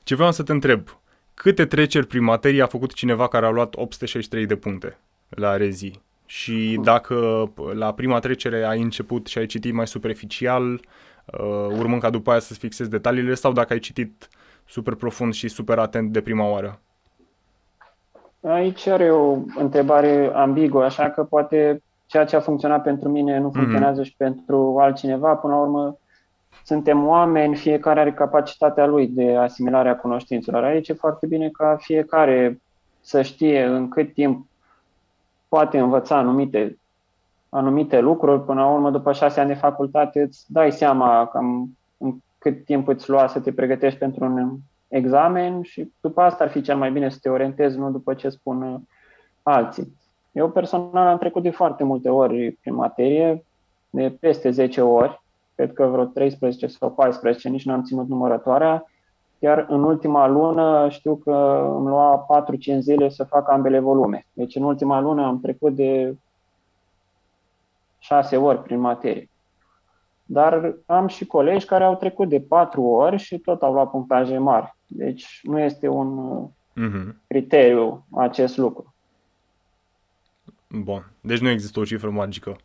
Ce 0.03 0.15
vreau 0.15 0.33
să 0.33 0.43
te 0.43 0.53
întreb, 0.53 0.89
câte 1.35 1.67
treceri 1.67 2.07
prin 2.07 2.25
materie 2.25 2.63
a 2.63 2.67
făcut 2.67 2.93
cineva 2.93 3.29
care 3.29 3.47
a 3.47 3.51
luat 3.51 3.75
863 3.75 4.47
de 4.47 4.57
puncte 4.57 4.99
la 5.29 5.57
rezi? 5.57 6.01
Și 6.27 6.81
dacă 6.83 7.51
la 7.73 7.93
prima 7.93 8.19
trecere 8.19 8.65
ai 8.65 8.83
început 8.83 9.27
și 9.27 9.39
ai 9.39 9.47
citit 9.47 9.73
mai 9.73 9.87
superficial, 9.87 10.73
uh, 10.73 10.81
urmând 11.79 12.01
ca 12.01 12.11
după 12.11 12.31
aia 12.31 12.39
să-ți 12.39 12.59
fixezi 12.59 12.91
detaliile, 12.91 13.35
sau 13.35 13.53
dacă 13.53 13.73
ai 13.73 13.79
citit 13.79 14.29
super 14.65 14.95
profund 14.95 15.33
și 15.33 15.49
super 15.49 15.79
atent 15.79 16.13
de 16.13 16.21
prima 16.21 16.51
oară? 16.51 16.81
Aici 18.41 18.87
are 18.87 19.11
o 19.11 19.39
întrebare 19.57 20.31
ambiguă, 20.35 20.85
așa 20.85 21.11
că 21.11 21.25
poate 21.25 21.83
ceea 22.07 22.25
ce 22.25 22.37
a 22.37 22.41
funcționat 22.41 22.83
pentru 22.83 23.09
mine 23.09 23.39
nu 23.39 23.47
mhm. 23.47 23.59
funcționează 23.59 24.01
mm-hmm. 24.01 24.05
și 24.05 24.15
pentru 24.17 24.77
altcineva. 24.79 25.35
Până 25.35 25.55
la 25.55 25.61
urmă, 25.61 25.99
suntem 26.65 27.07
oameni, 27.07 27.57
fiecare 27.57 28.01
are 28.01 28.13
capacitatea 28.13 28.87
lui 28.87 29.07
de 29.07 29.37
asimilare 29.37 29.89
a 29.89 29.97
cunoștințelor. 29.97 30.65
Aici 30.65 30.89
e 30.89 30.93
foarte 30.93 31.27
bine 31.27 31.49
ca 31.49 31.77
fiecare 31.81 32.61
să 33.01 33.23
știe 33.23 33.65
în 33.65 33.89
cât 33.89 34.13
timp 34.13 34.47
poate 35.49 35.79
învăța 35.79 36.17
anumite, 36.17 36.79
anumite 37.49 38.01
lucruri. 38.01 38.45
Până 38.45 38.61
la 38.61 38.71
urmă, 38.71 38.91
după 38.91 39.13
șase 39.13 39.41
ani 39.41 39.49
de 39.49 39.55
facultate, 39.55 40.21
îți 40.21 40.45
dai 40.53 40.73
seama 40.73 41.27
cam 41.27 41.77
în 41.99 42.15
cât 42.39 42.65
timp 42.65 42.89
îți 42.89 43.11
lua 43.11 43.27
să 43.27 43.41
te 43.41 43.53
pregătești 43.53 43.99
pentru 43.99 44.25
un 44.25 44.57
examen 44.89 45.63
și 45.63 45.93
după 46.01 46.21
asta 46.21 46.45
ar 46.45 46.51
fi 46.51 46.61
cel 46.61 46.77
mai 46.77 46.93
bine 46.93 47.09
să 47.09 47.19
te 47.21 47.29
orientezi, 47.29 47.79
nu 47.79 47.91
după 47.91 48.15
ce 48.15 48.29
spun 48.29 48.83
alții. 49.43 49.97
Eu 50.33 50.51
personal 50.51 51.07
am 51.07 51.19
trecut 51.19 51.43
de 51.43 51.51
foarte 51.51 51.85
multe 51.85 52.09
ori 52.09 52.51
prin 52.61 52.75
materie, 52.75 53.45
de 53.91 54.17
peste 54.21 54.51
10 54.51 54.81
ori, 54.81 55.23
cred 55.55 55.73
că 55.73 55.87
vreo 55.87 56.05
13 56.05 56.67
sau 56.67 56.91
14, 56.91 57.49
nici 57.49 57.65
nu 57.65 57.73
am 57.73 57.83
ținut 57.83 58.09
numărătoarea. 58.09 58.85
Iar 59.39 59.67
în 59.69 59.83
ultima 59.83 60.27
lună 60.27 60.87
știu 60.89 61.17
că 61.17 61.67
îmi 61.77 61.89
lua 61.89 62.27
4-5 62.77 62.79
zile 62.79 63.09
să 63.09 63.25
fac 63.25 63.51
ambele 63.51 63.79
volume. 63.79 64.27
Deci 64.33 64.57
în 64.57 64.63
ultima 64.63 65.01
lună 65.01 65.27
am 65.27 65.41
trecut 65.41 65.75
de 65.75 66.17
6 67.99 68.37
ori 68.37 68.63
prin 68.63 68.79
materie. 68.79 69.31
Dar 70.25 70.75
am 70.87 71.07
și 71.07 71.27
colegi 71.27 71.67
care 71.67 71.85
au 71.85 71.97
trecut 71.97 72.29
de 72.29 72.41
4 72.41 72.83
ori 72.83 73.17
și 73.17 73.39
tot 73.39 73.63
au 73.63 73.73
luat 73.73 73.91
punctaje 73.91 74.39
mari. 74.39 74.77
Deci 74.87 75.41
nu 75.43 75.61
este 75.61 75.89
un 75.89 76.29
uh-huh. 76.77 77.15
criteriu 77.27 78.07
acest 78.17 78.57
lucru. 78.57 78.95
Bun. 80.69 81.13
Deci 81.21 81.39
nu 81.39 81.49
există 81.49 81.81
o 81.81 81.85
cifră 81.85 82.11
magică 82.11 82.57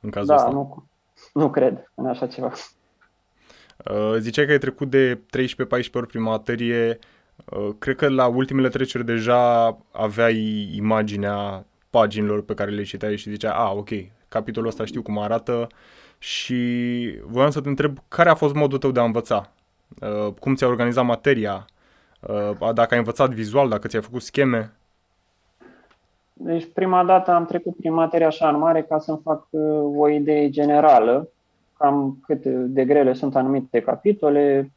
în 0.00 0.10
cazul 0.10 0.28
da, 0.28 0.34
ăsta. 0.34 0.50
Nu, 0.50 0.84
nu 1.32 1.50
cred 1.50 1.90
în 1.94 2.06
așa 2.06 2.26
ceva. 2.26 2.52
Uh, 3.90 4.14
ziceai 4.18 4.46
că 4.46 4.52
ai 4.52 4.58
trecut 4.58 4.90
de 4.90 5.16
13-14 5.16 5.20
ori 5.92 6.06
prin 6.06 6.22
materie. 6.22 6.98
Uh, 7.52 7.68
cred 7.78 7.96
că 7.96 8.08
la 8.08 8.26
ultimele 8.26 8.68
treceri 8.68 9.04
deja 9.04 9.66
aveai 9.92 10.70
imaginea 10.74 11.66
paginilor 11.90 12.42
pe 12.44 12.54
care 12.54 12.70
le 12.70 12.82
citeai 12.82 13.16
și 13.16 13.30
zicea, 13.30 13.52
a, 13.52 13.72
ok, 13.72 13.88
capitolul 14.30 14.68
ăsta 14.68 14.84
știu 14.84 15.02
cum 15.02 15.18
arată 15.18 15.66
și 16.18 16.58
voiam 17.26 17.50
să 17.50 17.60
te 17.60 17.68
întreb 17.68 17.98
care 18.08 18.28
a 18.28 18.34
fost 18.34 18.54
modul 18.54 18.78
tău 18.78 18.90
de 18.90 19.00
a 19.00 19.04
învăța? 19.04 19.50
Uh, 20.00 20.32
cum 20.40 20.54
ți-ai 20.54 20.70
organizat 20.70 21.04
materia? 21.04 21.64
Dacă 22.74 22.88
ai 22.90 22.98
învățat 22.98 23.30
vizual, 23.30 23.68
dacă 23.68 23.88
ți-ai 23.88 24.02
făcut 24.02 24.22
scheme? 24.22 24.72
Deci 26.32 26.68
prima 26.72 27.04
dată 27.04 27.30
am 27.30 27.44
trecut 27.44 27.76
prin 27.76 27.92
materia 27.92 28.26
așa 28.26 28.48
în 28.48 28.58
mare 28.58 28.82
ca 28.82 28.98
să-mi 28.98 29.20
fac 29.24 29.46
uh, 29.50 29.92
o 29.96 30.08
idee 30.08 30.50
generală, 30.50 31.28
cam 31.76 32.18
cât 32.26 32.44
de 32.44 32.84
grele 32.84 33.12
sunt 33.12 33.36
anumite 33.36 33.80
capitole. 33.80 34.72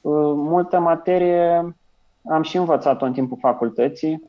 Uh, 0.00 0.32
multă 0.34 0.78
materie 0.78 1.74
am 2.30 2.42
și 2.42 2.56
învățat-o 2.56 3.04
în 3.04 3.12
timpul 3.12 3.38
facultății. 3.40 4.22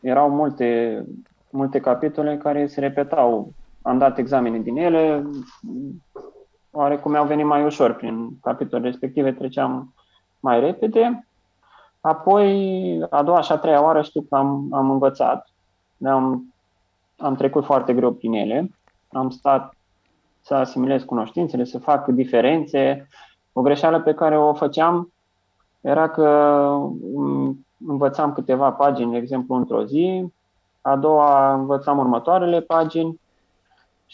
Erau 0.00 0.30
multe, 0.30 1.02
multe 1.50 1.80
capitole 1.80 2.36
care 2.36 2.66
se 2.66 2.80
repetau. 2.80 3.52
Am 3.86 3.98
dat 3.98 4.18
examene 4.18 4.58
din 4.58 4.76
ele, 4.76 5.30
oarecum 6.70 7.10
mi-au 7.10 7.26
venit 7.26 7.46
mai 7.46 7.64
ușor 7.64 7.92
prin 7.92 8.38
capitolele 8.42 8.88
respective, 8.88 9.32
treceam 9.32 9.94
mai 10.40 10.60
repede. 10.60 11.26
Apoi, 12.00 13.06
a 13.10 13.22
doua 13.22 13.40
și 13.40 13.52
a 13.52 13.56
treia 13.56 13.82
oară 13.82 14.02
știu 14.02 14.22
că 14.22 14.36
am, 14.36 14.68
am 14.70 14.90
învățat. 14.90 15.48
Am, 16.04 16.54
am 17.18 17.34
trecut 17.34 17.64
foarte 17.64 17.94
greu 17.94 18.12
prin 18.12 18.32
ele. 18.32 18.70
Am 19.12 19.30
stat 19.30 19.74
să 20.40 20.54
asimilez 20.54 21.02
cunoștințele, 21.02 21.64
să 21.64 21.78
fac 21.78 22.06
diferențe. 22.06 23.08
O 23.52 23.62
greșeală 23.62 24.00
pe 24.00 24.14
care 24.14 24.38
o 24.38 24.54
făceam 24.54 25.12
era 25.80 26.08
că 26.08 26.28
mm, 27.14 27.66
învățam 27.86 28.32
câteva 28.32 28.72
pagini, 28.72 29.10
de 29.10 29.16
exemplu, 29.16 29.54
într-o 29.54 29.84
zi, 29.84 30.26
a 30.80 30.96
doua 30.96 31.54
învățam 31.54 31.98
următoarele 31.98 32.60
pagini 32.60 33.20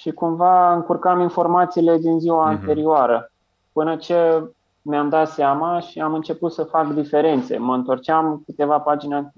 și 0.00 0.10
cumva 0.10 0.74
încurcam 0.74 1.20
informațiile 1.20 1.98
din 1.98 2.18
ziua 2.18 2.46
mm-hmm. 2.46 2.58
anterioară, 2.58 3.32
până 3.72 3.96
ce 3.96 4.42
mi-am 4.82 5.08
dat 5.08 5.28
seama 5.28 5.80
și 5.80 6.00
am 6.00 6.14
început 6.14 6.52
să 6.52 6.64
fac 6.64 6.92
diferențe. 6.92 7.58
Mă 7.58 7.74
întorceam 7.74 8.42
câteva 8.46 8.78
pagini 8.78 9.32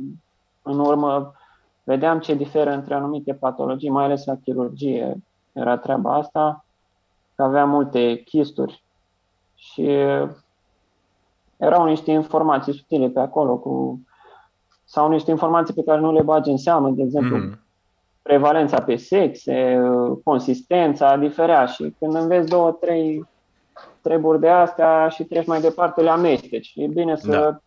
în 0.62 0.78
urmă, 0.78 1.32
vedeam 1.84 2.18
ce 2.18 2.34
diferă 2.34 2.70
între 2.70 2.94
anumite 2.94 3.34
patologii, 3.34 3.90
mai 3.90 4.04
ales 4.04 4.24
la 4.24 4.34
chirurgie 4.44 5.16
era 5.52 5.76
treaba 5.76 6.14
asta, 6.14 6.64
că 7.34 7.42
aveam 7.42 7.68
multe 7.68 8.14
chisturi 8.16 8.84
și 9.54 9.88
erau 11.56 11.84
niște 11.84 12.10
informații 12.10 12.74
subtile 12.74 13.08
pe 13.08 13.20
acolo 13.20 13.56
cu 13.56 14.00
sau 14.84 15.08
niște 15.08 15.30
informații 15.30 15.74
pe 15.74 15.82
care 15.82 16.00
nu 16.00 16.12
le 16.12 16.22
bagi 16.22 16.50
în 16.50 16.56
seamă, 16.56 16.90
de 16.90 17.02
exemplu, 17.02 17.36
mm. 17.36 17.58
Prevalența 18.22 18.82
pe 18.82 18.96
sexe, 18.96 19.80
consistența, 20.24 21.16
diferea 21.16 21.66
și 21.66 21.94
când 21.98 22.14
înveți 22.14 22.48
două, 22.48 22.70
trei 22.70 23.26
treburi 24.00 24.40
de 24.40 24.48
astea 24.48 25.08
și 25.08 25.24
treci 25.24 25.46
mai 25.46 25.60
departe, 25.60 26.02
le 26.02 26.10
amesteci. 26.10 26.72
E 26.74 26.86
bine 26.86 27.16
să 27.16 27.30
da. 27.30 27.60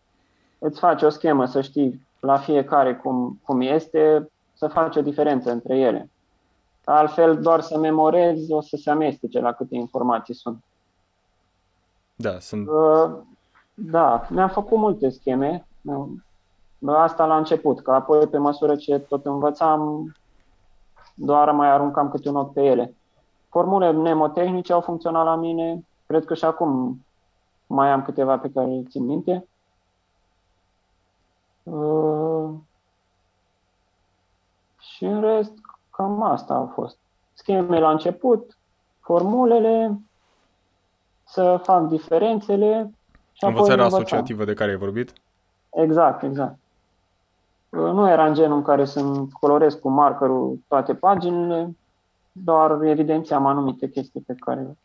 îți 0.58 0.78
faci 0.78 1.02
o 1.02 1.08
schemă, 1.08 1.46
să 1.46 1.60
știi 1.60 2.06
la 2.20 2.36
fiecare 2.36 2.94
cum, 2.94 3.40
cum 3.44 3.60
este, 3.60 4.30
să 4.54 4.66
faci 4.66 4.96
o 4.96 5.00
diferență 5.00 5.50
între 5.50 5.78
ele. 5.78 6.10
Altfel, 6.84 7.40
doar 7.40 7.60
să 7.60 7.78
memorezi, 7.78 8.52
o 8.52 8.60
să 8.60 8.76
se 8.76 8.90
amestece 8.90 9.40
la 9.40 9.52
câte 9.52 9.74
informații 9.74 10.34
sunt. 10.34 10.62
Da, 12.14 12.38
sunt. 12.38 12.68
Uh, 12.68 13.10
da, 13.74 14.26
mi-am 14.28 14.48
făcut 14.48 14.78
multe 14.78 15.08
scheme. 15.08 15.66
Asta 16.86 17.26
la 17.26 17.36
început, 17.36 17.80
că 17.80 17.90
apoi, 17.90 18.26
pe 18.26 18.38
măsură 18.38 18.76
ce 18.76 18.98
tot 18.98 19.26
învățam, 19.26 20.12
doar 21.16 21.50
mai 21.50 21.70
aruncam 21.70 22.08
câte 22.10 22.28
un 22.28 22.36
ochi 22.36 22.52
pe 22.52 22.62
ele. 22.62 22.94
Formule 23.48 23.90
mnemotehnice 23.90 24.72
au 24.72 24.80
funcționat 24.80 25.24
la 25.24 25.36
mine. 25.36 25.86
Cred 26.06 26.24
că 26.24 26.34
și 26.34 26.44
acum 26.44 27.00
mai 27.66 27.90
am 27.90 28.02
câteva 28.02 28.38
pe 28.38 28.50
care 28.50 28.66
le 28.66 28.82
țin 28.88 29.04
minte. 29.04 29.48
Uh, 31.62 32.50
și 34.78 35.04
în 35.04 35.20
rest, 35.20 35.52
cam 35.90 36.22
asta 36.22 36.54
a 36.54 36.72
fost. 36.74 36.98
Scheme 37.34 37.78
la 37.78 37.90
început, 37.90 38.58
formulele, 39.00 40.00
să 41.24 41.60
fac 41.62 41.88
diferențele. 41.88 42.90
Și 43.32 43.44
Învățarea 43.44 43.84
asociativă 43.84 44.44
de 44.44 44.54
care 44.54 44.70
ai 44.70 44.76
vorbit? 44.76 45.12
Exact, 45.70 46.22
exact. 46.22 46.58
Nu 47.76 48.08
era 48.08 48.26
în 48.26 48.34
genul 48.34 48.56
în 48.56 48.62
care 48.62 48.84
să 48.84 49.24
colorez 49.40 49.74
cu 49.74 49.88
markerul 49.88 50.58
toate 50.68 50.94
paginile, 50.94 51.76
doar 52.32 52.82
evidențiam 52.82 53.46
anumite 53.46 53.88
chestii 53.88 54.24
pe 54.26 54.34
care 54.38 54.76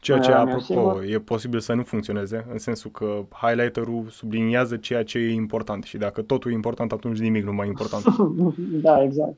Ceea 0.00 0.18
ce, 0.18 0.32
apropo, 0.32 1.04
e 1.04 1.18
posibil 1.18 1.60
să 1.60 1.72
nu 1.72 1.82
funcționeze, 1.82 2.46
în 2.50 2.58
sensul 2.58 2.90
că 2.90 3.20
highlighterul 3.40 4.06
subliniază 4.08 4.76
ceea 4.76 5.04
ce 5.04 5.18
e 5.18 5.32
important 5.32 5.84
și 5.84 5.96
dacă 5.96 6.22
totul 6.22 6.50
e 6.50 6.54
important, 6.54 6.92
atunci 6.92 7.18
nimic 7.18 7.44
nu 7.44 7.52
mai 7.52 7.66
e 7.66 7.68
important. 7.68 8.04
da, 8.86 9.02
exact. 9.02 9.36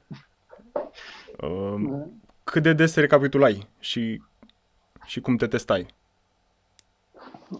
Uh, 1.40 2.02
cât 2.44 2.62
de 2.62 2.72
des 2.72 2.96
recapitulai 2.96 3.66
și, 3.78 4.22
și 5.04 5.20
cum 5.20 5.36
te 5.36 5.46
testai? 5.46 5.86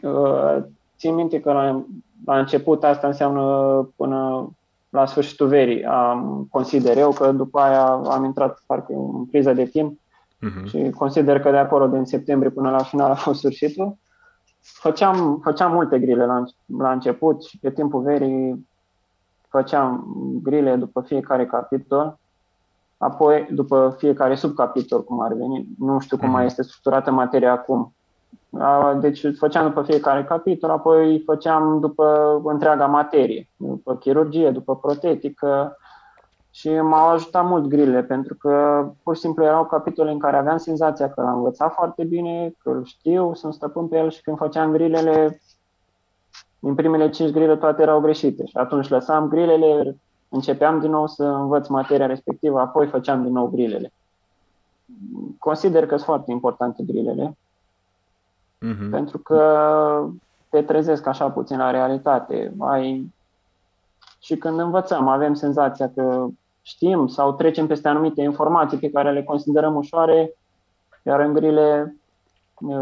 Uh, 0.02 0.56
țin 0.96 1.14
minte 1.14 1.40
că 1.40 1.52
la, 1.52 1.84
la 2.24 2.38
început 2.38 2.84
asta 2.84 3.06
înseamnă 3.06 3.42
până 3.96 4.50
la 4.94 5.06
sfârșitul 5.06 5.46
verii. 5.46 5.84
Am, 5.84 6.46
consider 6.50 6.96
eu 6.96 7.10
că 7.10 7.32
după 7.32 7.60
aia 7.60 7.84
am 7.86 8.24
intrat 8.24 8.62
parcă 8.66 8.92
în 8.92 9.26
criză 9.26 9.52
de 9.52 9.64
timp 9.64 9.98
uh-huh. 9.98 10.64
și 10.64 10.90
consider 10.90 11.40
că 11.40 11.50
de 11.50 11.56
acolo, 11.56 11.86
din 11.86 12.04
septembrie 12.04 12.50
până 12.50 12.70
la 12.70 12.82
final, 12.82 13.10
a 13.10 13.14
fost 13.14 13.38
sfârșitul. 13.38 13.96
Făceam, 14.60 15.40
făceam 15.42 15.72
multe 15.72 15.98
grile 15.98 16.26
la, 16.26 16.44
la 16.78 16.92
început 16.92 17.44
și 17.44 17.58
pe 17.58 17.70
timpul 17.70 18.02
verii 18.02 18.68
făceam 19.48 20.04
grile 20.42 20.76
după 20.76 21.00
fiecare 21.00 21.46
capitol, 21.46 22.18
apoi 22.96 23.48
după 23.50 23.94
fiecare 23.98 24.34
subcapitol, 24.34 25.04
cum 25.04 25.20
ar 25.20 25.32
veni. 25.32 25.66
Nu 25.78 25.98
știu 25.98 26.16
cum 26.16 26.28
uh-huh. 26.28 26.32
mai 26.32 26.44
este 26.44 26.62
structurată 26.62 27.10
materia 27.10 27.52
acum. 27.52 27.94
Deci 29.00 29.36
făceam 29.38 29.66
după 29.66 29.82
fiecare 29.82 30.24
capitol, 30.24 30.70
apoi 30.70 31.22
făceam 31.26 31.80
după 31.80 32.40
întreaga 32.44 32.86
materie, 32.86 33.48
după 33.56 33.96
chirurgie, 33.96 34.50
după 34.50 34.76
protetică 34.76 35.76
și 36.50 36.70
m-au 36.80 37.08
ajutat 37.08 37.46
mult 37.46 37.66
grile, 37.66 38.02
pentru 38.02 38.34
că 38.34 38.84
pur 39.02 39.14
și 39.14 39.20
simplu 39.20 39.44
erau 39.44 39.64
capitole 39.64 40.10
în 40.10 40.18
care 40.18 40.36
aveam 40.36 40.56
senzația 40.56 41.10
că 41.10 41.20
l-am 41.20 41.36
învățat 41.36 41.72
foarte 41.72 42.04
bine, 42.04 42.54
că 42.62 42.70
îl 42.70 42.84
știu, 42.84 43.34
sunt 43.34 43.54
stăpân 43.54 43.88
pe 43.88 43.98
el 43.98 44.10
și 44.10 44.22
când 44.22 44.36
făceam 44.36 44.72
grilele, 44.72 45.40
din 46.58 46.74
primele 46.74 47.10
cinci 47.10 47.32
grile 47.32 47.56
toate 47.56 47.82
erau 47.82 48.00
greșite 48.00 48.46
și 48.46 48.56
atunci 48.56 48.88
lăsam 48.88 49.28
grilele, 49.28 49.96
începeam 50.28 50.80
din 50.80 50.90
nou 50.90 51.06
să 51.06 51.24
învăț 51.24 51.66
materia 51.66 52.06
respectivă, 52.06 52.60
apoi 52.60 52.86
făceam 52.86 53.22
din 53.22 53.32
nou 53.32 53.46
grilele. 53.46 53.92
Consider 55.38 55.82
că 55.86 55.94
sunt 55.94 56.06
foarte 56.06 56.30
importante 56.30 56.82
grilele 56.82 57.36
uh-huh. 58.72 58.90
pentru 58.90 59.18
că 59.18 60.08
te 60.48 60.62
trezesc 60.62 61.06
așa 61.06 61.30
puțin 61.30 61.58
la 61.58 61.70
realitate. 61.70 62.52
Ai... 62.58 63.12
Și 64.20 64.36
când 64.36 64.58
învățăm, 64.58 65.08
avem 65.08 65.34
senzația 65.34 65.90
că 65.94 66.26
știm 66.62 67.06
sau 67.06 67.32
trecem 67.32 67.66
peste 67.66 67.88
anumite 67.88 68.22
informații 68.22 68.78
pe 68.78 68.90
care 68.90 69.12
le 69.12 69.22
considerăm 69.22 69.74
ușoare, 69.74 70.34
iar 71.02 71.20
în 71.20 71.32
grile 71.32 71.96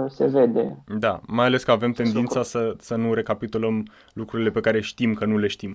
se 0.09 0.27
vede. 0.27 0.83
Da, 0.99 1.21
mai 1.27 1.47
ales 1.47 1.65
că 1.65 1.71
avem 1.71 1.93
tendința 1.93 2.43
să, 2.43 2.75
să 2.79 2.97
nu 2.97 3.15
recapitulăm 3.15 3.87
lucrurile 4.13 4.51
pe 4.51 4.61
care 4.61 4.81
știm 4.81 5.15
că 5.15 5.25
nu 5.25 5.37
le 5.37 5.47
știm. 5.47 5.75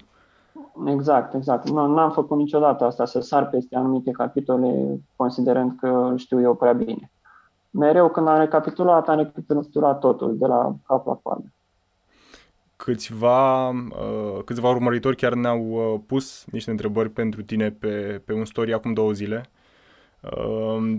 Exact, 0.85 1.33
exact. 1.33 1.69
Nu 1.69 1.99
am 1.99 2.11
făcut 2.11 2.37
niciodată 2.37 2.83
asta, 2.83 3.05
să 3.05 3.19
sar 3.19 3.49
peste 3.49 3.75
anumite 3.75 4.11
capitole 4.11 4.99
considerând 5.15 5.71
că 5.79 6.13
știu 6.15 6.41
eu 6.41 6.55
prea 6.55 6.73
bine 6.73 7.11
mereu 7.77 8.09
când 8.09 8.27
am 8.27 8.37
recapitulat, 8.37 9.09
am 9.09 9.17
recapitulat 9.17 9.99
totul, 9.99 10.37
de 10.37 10.45
la 10.45 10.75
cap 10.87 11.05
la 11.05 11.13
coadă. 11.13 11.51
Câțiva, 12.75 13.69
uh, 13.69 14.43
câțiva 14.45 14.69
urmăritori 14.69 15.15
chiar 15.15 15.33
ne-au 15.33 15.61
uh, 15.69 15.99
pus 16.05 16.45
niște 16.51 16.71
întrebări 16.71 17.09
pentru 17.09 17.41
tine 17.41 17.71
pe, 17.71 18.21
pe 18.25 18.33
un 18.33 18.45
story 18.45 18.73
acum 18.73 18.93
două 18.93 19.11
zile. 19.11 19.45
Uh, 20.21 20.97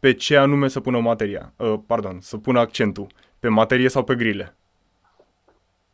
pe 0.00 0.12
ce 0.12 0.36
anume 0.36 0.68
să 0.68 0.80
pună 0.80 1.00
materia? 1.00 1.52
Uh, 1.56 1.74
pardon, 1.86 2.18
să 2.20 2.36
pună 2.36 2.58
accentul. 2.58 3.06
Pe 3.40 3.48
materie 3.48 3.88
sau 3.88 4.04
pe 4.04 4.14
grile? 4.14 4.56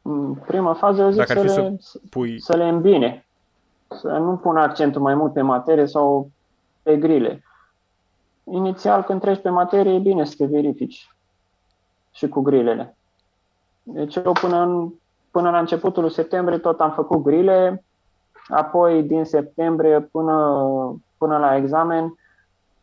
În 0.03 0.35
prima 0.35 0.75
fază 0.75 1.03
eu 1.03 1.11
zic 1.11 1.27
Dacă 1.27 1.49
să, 1.49 1.61
le, 1.61 1.77
să, 1.79 2.01
pui... 2.11 2.41
să 2.41 2.57
le 2.57 2.69
îmbine. 2.69 3.27
Să 3.89 4.09
nu 4.09 4.37
pun 4.37 4.57
accentul 4.57 5.01
mai 5.01 5.15
mult 5.15 5.33
pe 5.33 5.43
materie 5.43 5.87
sau 5.87 6.31
pe 6.83 6.97
grile 6.97 7.43
inițial 8.51 9.03
când 9.03 9.21
treci 9.21 9.41
pe 9.41 9.49
materie 9.49 9.95
e 9.95 9.99
bine 9.99 10.25
să 10.25 10.35
te 10.37 10.45
verifici 10.45 11.09
și 12.11 12.29
cu 12.29 12.41
grilele. 12.41 12.99
Deci 13.83 14.17
eu 14.17 14.33
până, 14.33 14.63
în, 14.63 14.93
până 15.31 15.51
la 15.51 15.59
începutul 15.59 16.09
septembrie 16.09 16.59
tot 16.59 16.81
am 16.81 16.91
făcut 16.91 17.23
grile, 17.23 17.85
apoi 18.49 19.03
din 19.03 19.25
septembrie 19.25 20.01
până, 20.01 20.37
până 21.17 21.39
la 21.39 21.57
examen 21.57 22.05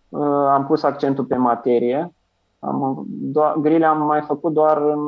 uh, 0.09 0.47
am 0.47 0.65
pus 0.65 0.83
accentul 0.83 1.25
pe 1.25 1.35
materie. 1.35 2.15
Am, 2.59 3.05
do- 3.07 3.61
grile 3.61 3.85
am 3.85 4.01
mai 4.05 4.21
făcut 4.21 4.53
doar 4.53 4.77
în 4.77 4.99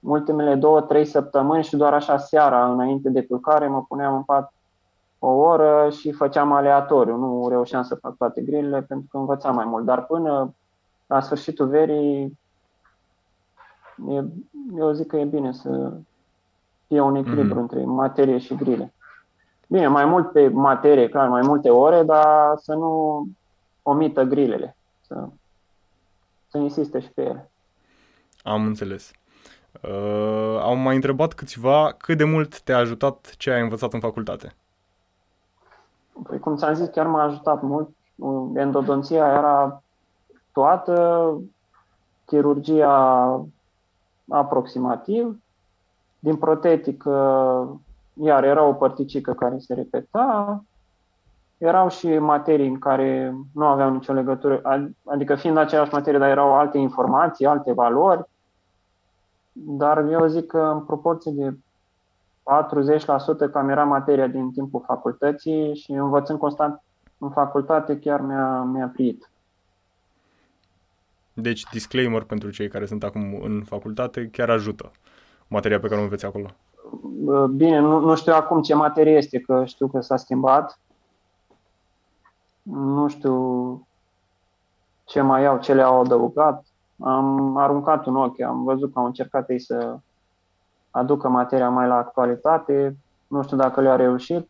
ultimele 0.00 0.54
două, 0.54 0.80
trei 0.80 1.04
săptămâni 1.04 1.64
și 1.64 1.76
doar 1.76 1.94
așa 1.94 2.16
seara, 2.16 2.72
înainte 2.72 3.08
de 3.10 3.26
culcare, 3.26 3.68
mă 3.68 3.84
puneam 3.88 4.14
în 4.14 4.22
pat 4.22 4.54
o 5.22 5.28
oră 5.28 5.90
și 5.90 6.12
făceam 6.12 6.52
aleatoriu. 6.52 7.16
Nu 7.16 7.48
reușeam 7.48 7.82
să 7.82 7.94
fac 7.94 8.16
toate 8.16 8.40
grilele 8.40 8.82
pentru 8.82 9.06
că 9.10 9.16
învățam 9.16 9.54
mai 9.54 9.64
mult. 9.64 9.84
Dar 9.84 10.04
până 10.04 10.54
la 11.06 11.20
sfârșitul 11.20 11.68
verii, 11.68 12.38
e, 14.08 14.24
eu 14.76 14.92
zic 14.92 15.06
că 15.06 15.16
e 15.16 15.24
bine 15.24 15.52
să, 15.52 15.92
fie 16.90 17.00
un 17.00 17.14
echilibru 17.14 17.54
mm-hmm. 17.54 17.60
între 17.60 17.84
materie 17.84 18.38
și 18.38 18.54
grile. 18.54 18.94
Bine, 19.66 19.86
mai 19.86 20.04
mult 20.04 20.32
pe 20.32 20.48
materie, 20.48 21.08
clar, 21.08 21.28
mai 21.28 21.42
multe 21.44 21.70
ore, 21.70 22.02
dar 22.02 22.56
să 22.56 22.74
nu 22.74 23.26
omită 23.82 24.22
grilele, 24.22 24.76
să, 25.00 25.28
să 26.48 26.58
insiste 26.58 27.00
și 27.00 27.10
pe 27.10 27.22
ele. 27.22 27.50
Am 28.42 28.66
înțeles. 28.66 29.10
Uh, 29.82 30.60
am 30.62 30.78
mai 30.78 30.94
întrebat 30.94 31.32
câțiva 31.32 31.94
cât 31.98 32.16
de 32.16 32.24
mult 32.24 32.60
te-a 32.60 32.78
ajutat 32.78 33.34
ce 33.36 33.50
ai 33.50 33.60
învățat 33.60 33.92
în 33.92 34.00
facultate. 34.00 34.54
Păi, 36.22 36.38
cum 36.38 36.56
ți-am 36.56 36.74
zis, 36.74 36.88
chiar 36.88 37.06
m-a 37.06 37.22
ajutat 37.22 37.62
mult. 37.62 37.88
Endodonția 38.54 39.26
era 39.26 39.82
toată, 40.52 41.34
chirurgia 42.24 43.40
aproximativ, 44.28 45.38
din 46.18 46.36
protetică, 46.36 47.80
iar 48.14 48.44
era 48.44 48.62
o 48.64 48.72
părticică 48.72 49.32
care 49.32 49.58
se 49.58 49.74
repeta, 49.74 50.62
erau 51.58 51.88
și 51.88 52.18
materii 52.18 52.68
în 52.68 52.78
care 52.78 53.34
nu 53.54 53.66
aveau 53.66 53.90
nicio 53.90 54.12
legătură, 54.12 54.60
adică 55.04 55.34
fiind 55.34 55.56
aceeași 55.56 55.92
materie, 55.92 56.18
dar 56.18 56.28
erau 56.28 56.54
alte 56.54 56.78
informații, 56.78 57.46
alte 57.46 57.72
valori, 57.72 58.28
dar 59.52 60.04
eu 60.04 60.26
zic 60.26 60.46
că 60.46 60.58
în 60.60 60.80
proporție 60.80 61.32
de 61.34 61.56
40% 63.48 63.50
cam 63.52 63.68
era 63.68 63.84
materia 63.84 64.26
din 64.26 64.50
timpul 64.50 64.82
facultății 64.86 65.74
și 65.74 65.92
învățând 65.92 66.38
constant 66.38 66.82
în 67.18 67.30
facultate 67.30 67.98
chiar 67.98 68.20
mi-a, 68.20 68.62
mi-a 68.62 68.90
prit. 68.92 69.30
Deci, 71.32 71.64
disclaimer 71.72 72.22
pentru 72.22 72.50
cei 72.50 72.68
care 72.68 72.86
sunt 72.86 73.04
acum 73.04 73.40
în 73.42 73.62
facultate, 73.64 74.28
chiar 74.32 74.50
ajută 74.50 74.90
materia 75.50 75.80
pe 75.80 75.88
care 75.88 76.00
o 76.00 76.02
înveți 76.02 76.24
acolo. 76.24 76.46
Bine, 77.56 77.78
nu, 77.78 77.98
nu 77.98 78.16
știu 78.16 78.32
acum 78.32 78.62
ce 78.62 78.74
materie 78.74 79.16
este, 79.16 79.38
că 79.38 79.64
știu 79.64 79.88
că 79.88 80.00
s-a 80.00 80.16
schimbat. 80.16 80.78
Nu 82.62 83.08
știu 83.08 83.86
ce 85.04 85.20
mai 85.20 85.46
au, 85.46 85.58
ce 85.58 85.74
le-au 85.74 86.00
adăugat. 86.00 86.64
Am 87.00 87.56
aruncat 87.56 88.06
un 88.06 88.16
ochi, 88.16 88.40
am 88.40 88.64
văzut 88.64 88.92
că 88.92 88.98
au 88.98 89.04
încercat 89.04 89.50
ei 89.50 89.60
să 89.60 89.98
aducă 90.90 91.28
materia 91.28 91.68
mai 91.68 91.86
la 91.86 91.96
actualitate. 91.96 92.96
Nu 93.26 93.42
știu 93.42 93.56
dacă 93.56 93.80
le-a 93.80 93.96
reușit. 93.96 94.48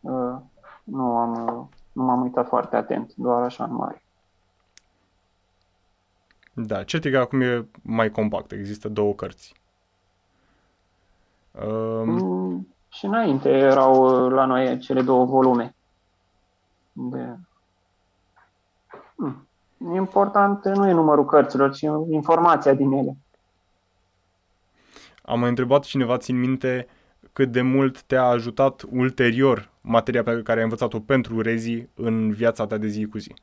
Uh, 0.00 0.36
nu, 0.84 1.16
am, 1.16 1.68
nu 1.92 2.02
m-am 2.02 2.22
uitat 2.22 2.48
foarte 2.48 2.76
atent, 2.76 3.12
doar 3.14 3.42
așa 3.42 3.64
în 3.64 3.74
mare. 3.74 4.02
Da, 6.52 6.84
Cetica 6.84 7.20
acum 7.20 7.40
e 7.40 7.68
mai 7.82 8.10
compact, 8.10 8.52
există 8.52 8.88
două 8.88 9.14
cărți. 9.14 9.54
Um... 11.50 12.08
Mm, 12.08 12.74
și 12.88 13.04
înainte 13.04 13.48
erau 13.48 14.28
la 14.28 14.44
noi 14.44 14.78
cele 14.78 15.02
două 15.02 15.24
volume. 15.24 15.74
De... 16.92 17.36
Mm. 19.14 19.46
Important 19.94 20.64
nu 20.64 20.88
e 20.88 20.92
numărul 20.92 21.24
cărților, 21.24 21.72
ci 21.72 21.84
informația 22.08 22.74
din 22.74 22.92
ele. 22.92 23.16
Am 25.26 25.40
mai 25.40 25.48
întrebat 25.48 25.82
cineva, 25.82 26.18
țin 26.18 26.38
minte, 26.38 26.86
cât 27.32 27.52
de 27.52 27.62
mult 27.62 28.02
te-a 28.02 28.24
ajutat 28.24 28.82
ulterior 28.90 29.70
materia 29.80 30.22
pe 30.22 30.42
care 30.42 30.58
ai 30.58 30.64
învățat-o 30.64 31.00
pentru 31.00 31.40
rezi 31.40 31.88
în 31.94 32.30
viața 32.30 32.66
ta 32.66 32.76
de 32.76 32.86
zi 32.86 33.06
cu 33.06 33.18
zi. 33.18 33.34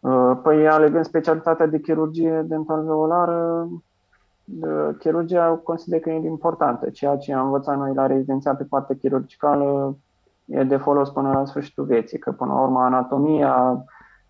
Uh, 0.00 0.38
păi, 0.42 0.68
alegând 0.68 1.04
specialitatea 1.04 1.66
de 1.66 1.80
chirurgie 1.80 2.44
dental 2.46 2.84
veolară, 2.84 3.68
chirurgia 4.98 5.60
consider 5.62 6.00
că 6.00 6.10
e 6.10 6.14
importantă. 6.14 6.90
Ceea 6.90 7.16
ce 7.16 7.32
am 7.32 7.44
învățat 7.44 7.76
noi 7.76 7.94
la 7.94 8.06
rezidenția 8.06 8.54
pe 8.54 8.64
partea 8.64 8.96
chirurgicală 8.96 9.96
e 10.44 10.62
de 10.62 10.76
folos 10.76 11.10
până 11.10 11.32
la 11.32 11.44
sfârșitul 11.44 11.84
vieții, 11.84 12.18
că 12.18 12.32
până 12.32 12.52
la 12.52 12.60
urmă 12.60 12.80
anatomia, 12.80 13.84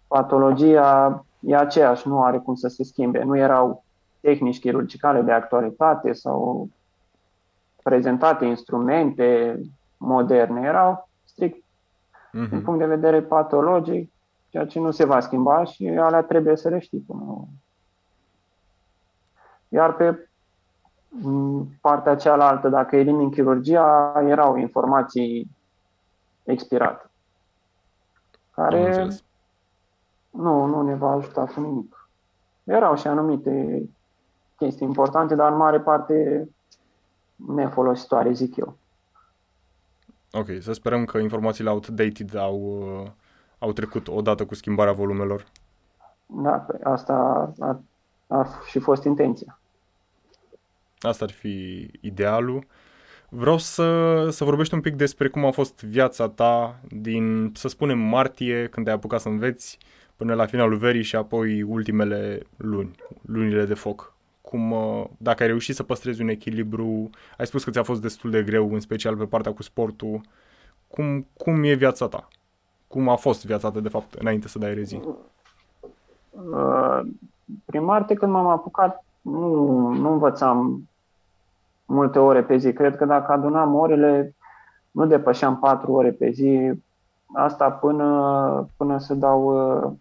patologia 0.07 1.25
e 1.41 1.57
aceeași, 1.57 2.09
nu 2.09 2.23
are 2.23 2.39
cum 2.39 2.55
să 2.55 2.69
se 2.69 2.85
schimbe. 2.85 3.23
Nu 3.23 3.37
erau 3.37 3.85
tehnici 4.21 4.61
chirurgicale 4.61 5.21
de 5.21 5.33
actualitate 5.33 6.13
sau 6.13 6.69
prezentate 7.83 8.45
instrumente 8.45 9.61
moderne, 9.97 10.61
erau 10.61 11.09
strict 11.25 11.57
uh-huh. 11.57 12.49
din 12.49 12.63
punct 12.63 12.79
de 12.79 12.87
vedere 12.87 13.23
patologic, 13.23 14.13
ceea 14.49 14.67
ce 14.67 14.79
nu 14.79 14.91
se 14.91 15.05
va 15.05 15.21
schimba 15.21 15.65
și 15.65 15.89
alea 15.89 16.23
trebuie 16.23 16.57
să 16.57 16.69
le 16.69 16.79
știi 16.79 17.05
până 17.07 17.49
Iar 19.69 19.95
pe 19.95 20.29
partea 21.81 22.17
cealaltă, 22.17 22.69
dacă 22.69 22.97
elimin 22.97 23.31
chirurgia, 23.31 24.13
erau 24.27 24.57
informații 24.57 25.57
expirate, 26.45 27.11
care 28.55 29.09
nu, 30.31 30.65
nu 30.65 30.83
ne 30.83 30.95
va 30.95 31.11
ajuta 31.11 31.45
cu 31.45 31.61
nimic. 31.61 32.09
Erau 32.65 32.97
și 32.97 33.07
anumite 33.07 33.83
chestii 34.59 34.87
importante, 34.87 35.35
dar 35.35 35.51
în 35.51 35.57
mare 35.57 35.81
parte 35.81 36.49
nefolositoare, 37.37 38.33
zic 38.33 38.57
eu. 38.57 38.77
Ok, 40.33 40.47
să 40.61 40.73
sperăm 40.73 41.05
că 41.05 41.19
informațiile 41.19 41.71
outdated 41.71 42.35
au, 42.37 42.57
uh, 43.03 43.11
au 43.59 43.73
trecut 43.73 44.09
odată 44.09 44.47
cu 44.47 44.55
schimbarea 44.55 44.93
volumelor. 44.93 45.45
Da, 46.27 46.51
păi 46.51 46.81
asta 46.83 47.15
a, 47.59 47.81
a 48.27 48.47
și 48.69 48.79
fost 48.79 49.05
intenția. 49.05 49.59
Asta 50.99 51.25
ar 51.25 51.31
fi 51.31 51.91
idealul. 52.01 52.67
Vreau 53.29 53.59
să, 53.59 54.29
să 54.31 54.45
vorbești 54.45 54.75
un 54.75 54.81
pic 54.81 54.95
despre 54.95 55.29
cum 55.29 55.45
a 55.45 55.51
fost 55.51 55.85
viața 55.85 56.29
ta 56.29 56.81
din, 56.89 57.53
să 57.55 57.69
spunem, 57.69 57.99
martie, 57.99 58.69
când 58.69 58.89
ai 58.89 58.95
apucat 58.95 59.21
să 59.21 59.29
înveți, 59.29 59.79
până 60.17 60.35
la 60.35 60.47
finalul 60.47 60.77
verii 60.77 61.03
și 61.03 61.17
apoi 61.17 61.63
ultimele 61.63 62.43
luni, 62.57 62.95
lunile 63.27 63.65
de 63.65 63.75
foc 63.75 64.17
cum, 64.49 64.71
uh, 64.71 65.05
dacă 65.17 65.43
ai 65.43 65.49
reușit 65.49 65.75
să 65.75 65.83
păstrezi 65.83 66.23
un 66.23 66.29
echilibru, 66.29 67.11
ai 67.39 67.47
spus 67.47 67.65
că 67.65 67.71
ți-a 67.71 67.83
fost 67.83 68.01
destul 68.01 68.31
de 68.31 68.43
greu, 68.43 68.73
în 68.73 68.81
special 68.81 69.17
pe 69.17 69.25
partea 69.25 69.53
cu 69.53 69.63
sportul, 69.63 70.21
cum, 70.89 71.27
cum 71.37 71.63
e 71.63 71.73
viața 71.73 72.09
ta? 72.09 72.29
Cum 72.87 73.09
a 73.09 73.17
fost 73.17 73.47
viața 73.47 73.71
ta, 73.71 73.81
de 73.81 73.89
fapt, 73.89 74.15
înainte 74.15 74.49
să 74.49 74.59
dai 74.59 74.75
rezi? 74.75 75.01
Uh, 76.31 77.01
prin 77.65 77.85
Marte, 77.85 78.15
când 78.15 78.33
m-am 78.33 78.47
apucat, 78.47 79.05
nu, 79.21 79.89
nu 79.93 80.13
învățam 80.13 80.89
multe 81.85 82.19
ore 82.19 82.43
pe 82.43 82.57
zi. 82.57 82.73
Cred 82.73 82.97
că 82.97 83.05
dacă 83.05 83.33
adunam 83.33 83.75
orele, 83.75 84.35
nu 84.91 85.07
depășeam 85.07 85.59
patru 85.59 85.93
ore 85.93 86.11
pe 86.11 86.31
zi. 86.31 86.73
Asta 87.35 87.71
până, 87.71 88.69
până 88.77 88.99
să 88.99 89.15
dau 89.15 89.43
uh, 89.45 89.93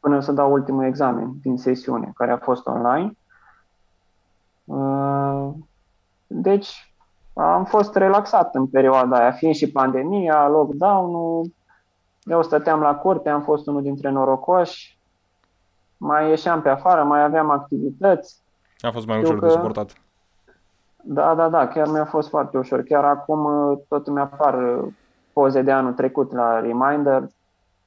până 0.00 0.20
să 0.20 0.32
dau 0.32 0.52
ultimul 0.52 0.84
examen 0.84 1.32
din 1.42 1.56
sesiune, 1.56 2.12
care 2.14 2.30
a 2.30 2.38
fost 2.38 2.66
online. 2.66 3.12
Uh, 4.70 5.50
deci 6.26 6.94
am 7.34 7.64
fost 7.64 7.94
relaxat 7.96 8.54
în 8.54 8.66
perioada 8.66 9.18
aia, 9.18 9.30
fiind 9.30 9.54
și 9.54 9.70
pandemia, 9.70 10.48
lockdown-ul, 10.48 11.52
eu 12.22 12.42
stăteam 12.42 12.80
la 12.80 12.94
curte, 12.94 13.28
am 13.28 13.42
fost 13.42 13.66
unul 13.66 13.82
dintre 13.82 14.10
norocoși, 14.10 14.98
mai 15.96 16.28
ieșeam 16.28 16.62
pe 16.62 16.68
afară, 16.68 17.04
mai 17.04 17.22
aveam 17.22 17.50
activități. 17.50 18.42
A 18.80 18.90
fost 18.90 19.06
mai 19.06 19.16
Știu 19.16 19.28
ușor 19.28 19.38
că... 19.38 19.46
de 19.46 19.52
suportat. 19.52 19.92
Da, 21.02 21.34
da, 21.34 21.48
da, 21.48 21.68
chiar 21.68 21.88
mi-a 21.88 22.04
fost 22.04 22.28
foarte 22.28 22.58
ușor. 22.58 22.82
Chiar 22.82 23.04
acum 23.04 23.44
uh, 23.44 23.78
tot 23.88 24.06
îmi 24.06 24.20
apar 24.20 24.54
uh, 24.54 24.92
poze 25.32 25.62
de 25.62 25.72
anul 25.72 25.92
trecut 25.92 26.32
la 26.32 26.60
Reminder. 26.60 27.22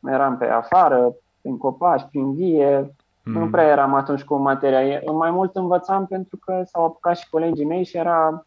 Eram 0.04 0.38
pe 0.38 0.46
afară, 0.46 1.15
prin 1.41 1.58
copaci, 1.58 2.08
prin 2.10 2.34
vie, 2.34 2.96
Mm. 3.23 3.33
Nu 3.33 3.49
prea 3.49 3.67
eram 3.67 3.93
atunci 3.93 4.23
cu 4.23 4.36
materia. 4.36 4.99
Mai 5.12 5.31
mult 5.31 5.55
învățam 5.55 6.05
pentru 6.05 6.38
că 6.38 6.63
s-au 6.65 6.86
apucat 6.86 7.17
și 7.17 7.29
colegii 7.29 7.65
mei 7.65 7.83
și 7.83 7.97
era, 7.97 8.45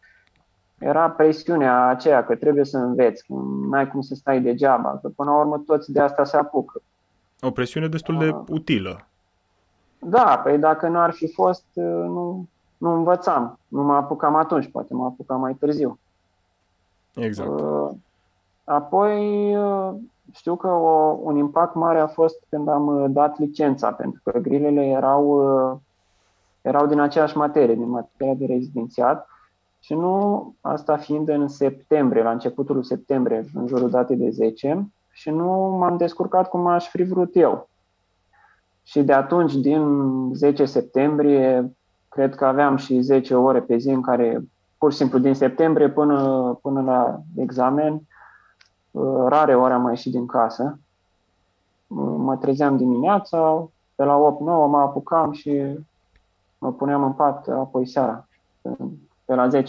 era 0.78 1.10
presiunea 1.10 1.86
aceea 1.86 2.24
că 2.24 2.36
trebuie 2.36 2.64
să 2.64 2.78
înveți, 2.78 3.26
că 3.26 3.32
nu 3.68 3.76
ai 3.76 3.88
cum 3.88 4.00
să 4.00 4.14
stai 4.14 4.40
degeaba, 4.40 4.98
că 5.02 5.08
până 5.08 5.30
la 5.30 5.36
urmă 5.36 5.62
toți 5.66 5.92
de 5.92 6.00
asta 6.00 6.24
se 6.24 6.36
apucă. 6.36 6.82
O 7.40 7.50
presiune 7.50 7.88
destul 7.88 8.18
de 8.18 8.28
uh, 8.28 8.44
utilă. 8.48 9.06
Da, 9.98 10.40
păi 10.44 10.58
dacă 10.58 10.88
nu 10.88 10.98
ar 10.98 11.12
fi 11.12 11.32
fost, 11.32 11.64
uh, 11.72 11.84
nu, 11.84 12.48
nu 12.78 12.92
învățam. 12.92 13.58
Nu 13.68 13.82
mă 13.82 13.94
apucam 13.94 14.34
atunci, 14.34 14.70
poate 14.70 14.94
mă 14.94 15.04
apucam 15.04 15.40
mai 15.40 15.54
târziu. 15.54 15.98
Exact. 17.14 17.60
Uh, 17.60 17.90
apoi, 18.64 19.54
știu 20.32 20.56
că 20.56 20.68
o, 20.68 21.18
un 21.22 21.36
impact 21.36 21.74
mare 21.74 21.98
a 21.98 22.06
fost 22.06 22.36
când 22.48 22.68
am 22.68 22.86
uh, 22.86 23.04
dat 23.08 23.38
licența, 23.38 23.92
pentru 23.92 24.20
că 24.24 24.38
grilele 24.38 24.84
erau, 24.86 25.26
uh, 25.26 25.76
erau 26.62 26.86
din 26.86 26.98
aceeași 26.98 27.36
materie, 27.36 27.74
din 27.74 27.88
materia 27.88 28.34
de 28.34 28.46
rezidențiat. 28.46 29.28
Și 29.80 29.94
nu, 29.94 30.54
asta 30.60 30.96
fiind 30.96 31.28
în 31.28 31.48
septembrie, 31.48 32.22
la 32.22 32.30
începutul 32.30 32.82
septembrie, 32.82 33.44
în 33.54 33.66
jurul 33.66 33.90
datei 33.90 34.16
de 34.16 34.30
10, 34.30 34.88
și 35.10 35.30
nu 35.30 35.76
m-am 35.78 35.96
descurcat 35.96 36.48
cum 36.48 36.66
aș 36.66 36.88
fi 36.88 37.02
vrut 37.02 37.36
eu. 37.36 37.68
Și 38.82 39.02
de 39.02 39.12
atunci, 39.12 39.54
din 39.54 39.84
10 40.34 40.64
septembrie, 40.64 41.76
cred 42.08 42.34
că 42.34 42.44
aveam 42.44 42.76
și 42.76 43.00
10 43.00 43.34
ore 43.34 43.60
pe 43.60 43.76
zi 43.76 43.88
în 43.88 44.00
care, 44.00 44.42
pur 44.78 44.90
și 44.90 44.96
simplu, 44.96 45.18
din 45.18 45.34
septembrie 45.34 45.88
până, 45.88 46.58
până 46.62 46.80
la 46.80 47.20
examen, 47.36 47.92
uh, 47.92 48.00
rare 49.28 49.56
ori 49.56 49.72
am 49.72 49.82
mai 49.82 49.92
ieșit 49.92 50.12
din 50.12 50.26
casă. 50.26 50.78
Uh, 51.86 52.14
mă 52.16 52.36
trezeam 52.36 52.76
dimineața, 52.76 53.68
pe 53.94 54.04
la 54.04 54.36
8-9 54.36 54.38
mă 54.44 54.78
apucam 54.78 55.32
și 55.32 55.78
mă 56.58 56.72
puneam 56.72 57.02
în 57.02 57.12
pat 57.12 57.48
apoi 57.48 57.86
seara. 57.86 58.28
Pe 59.24 59.34
la 59.34 59.48
10-11, 59.48 59.62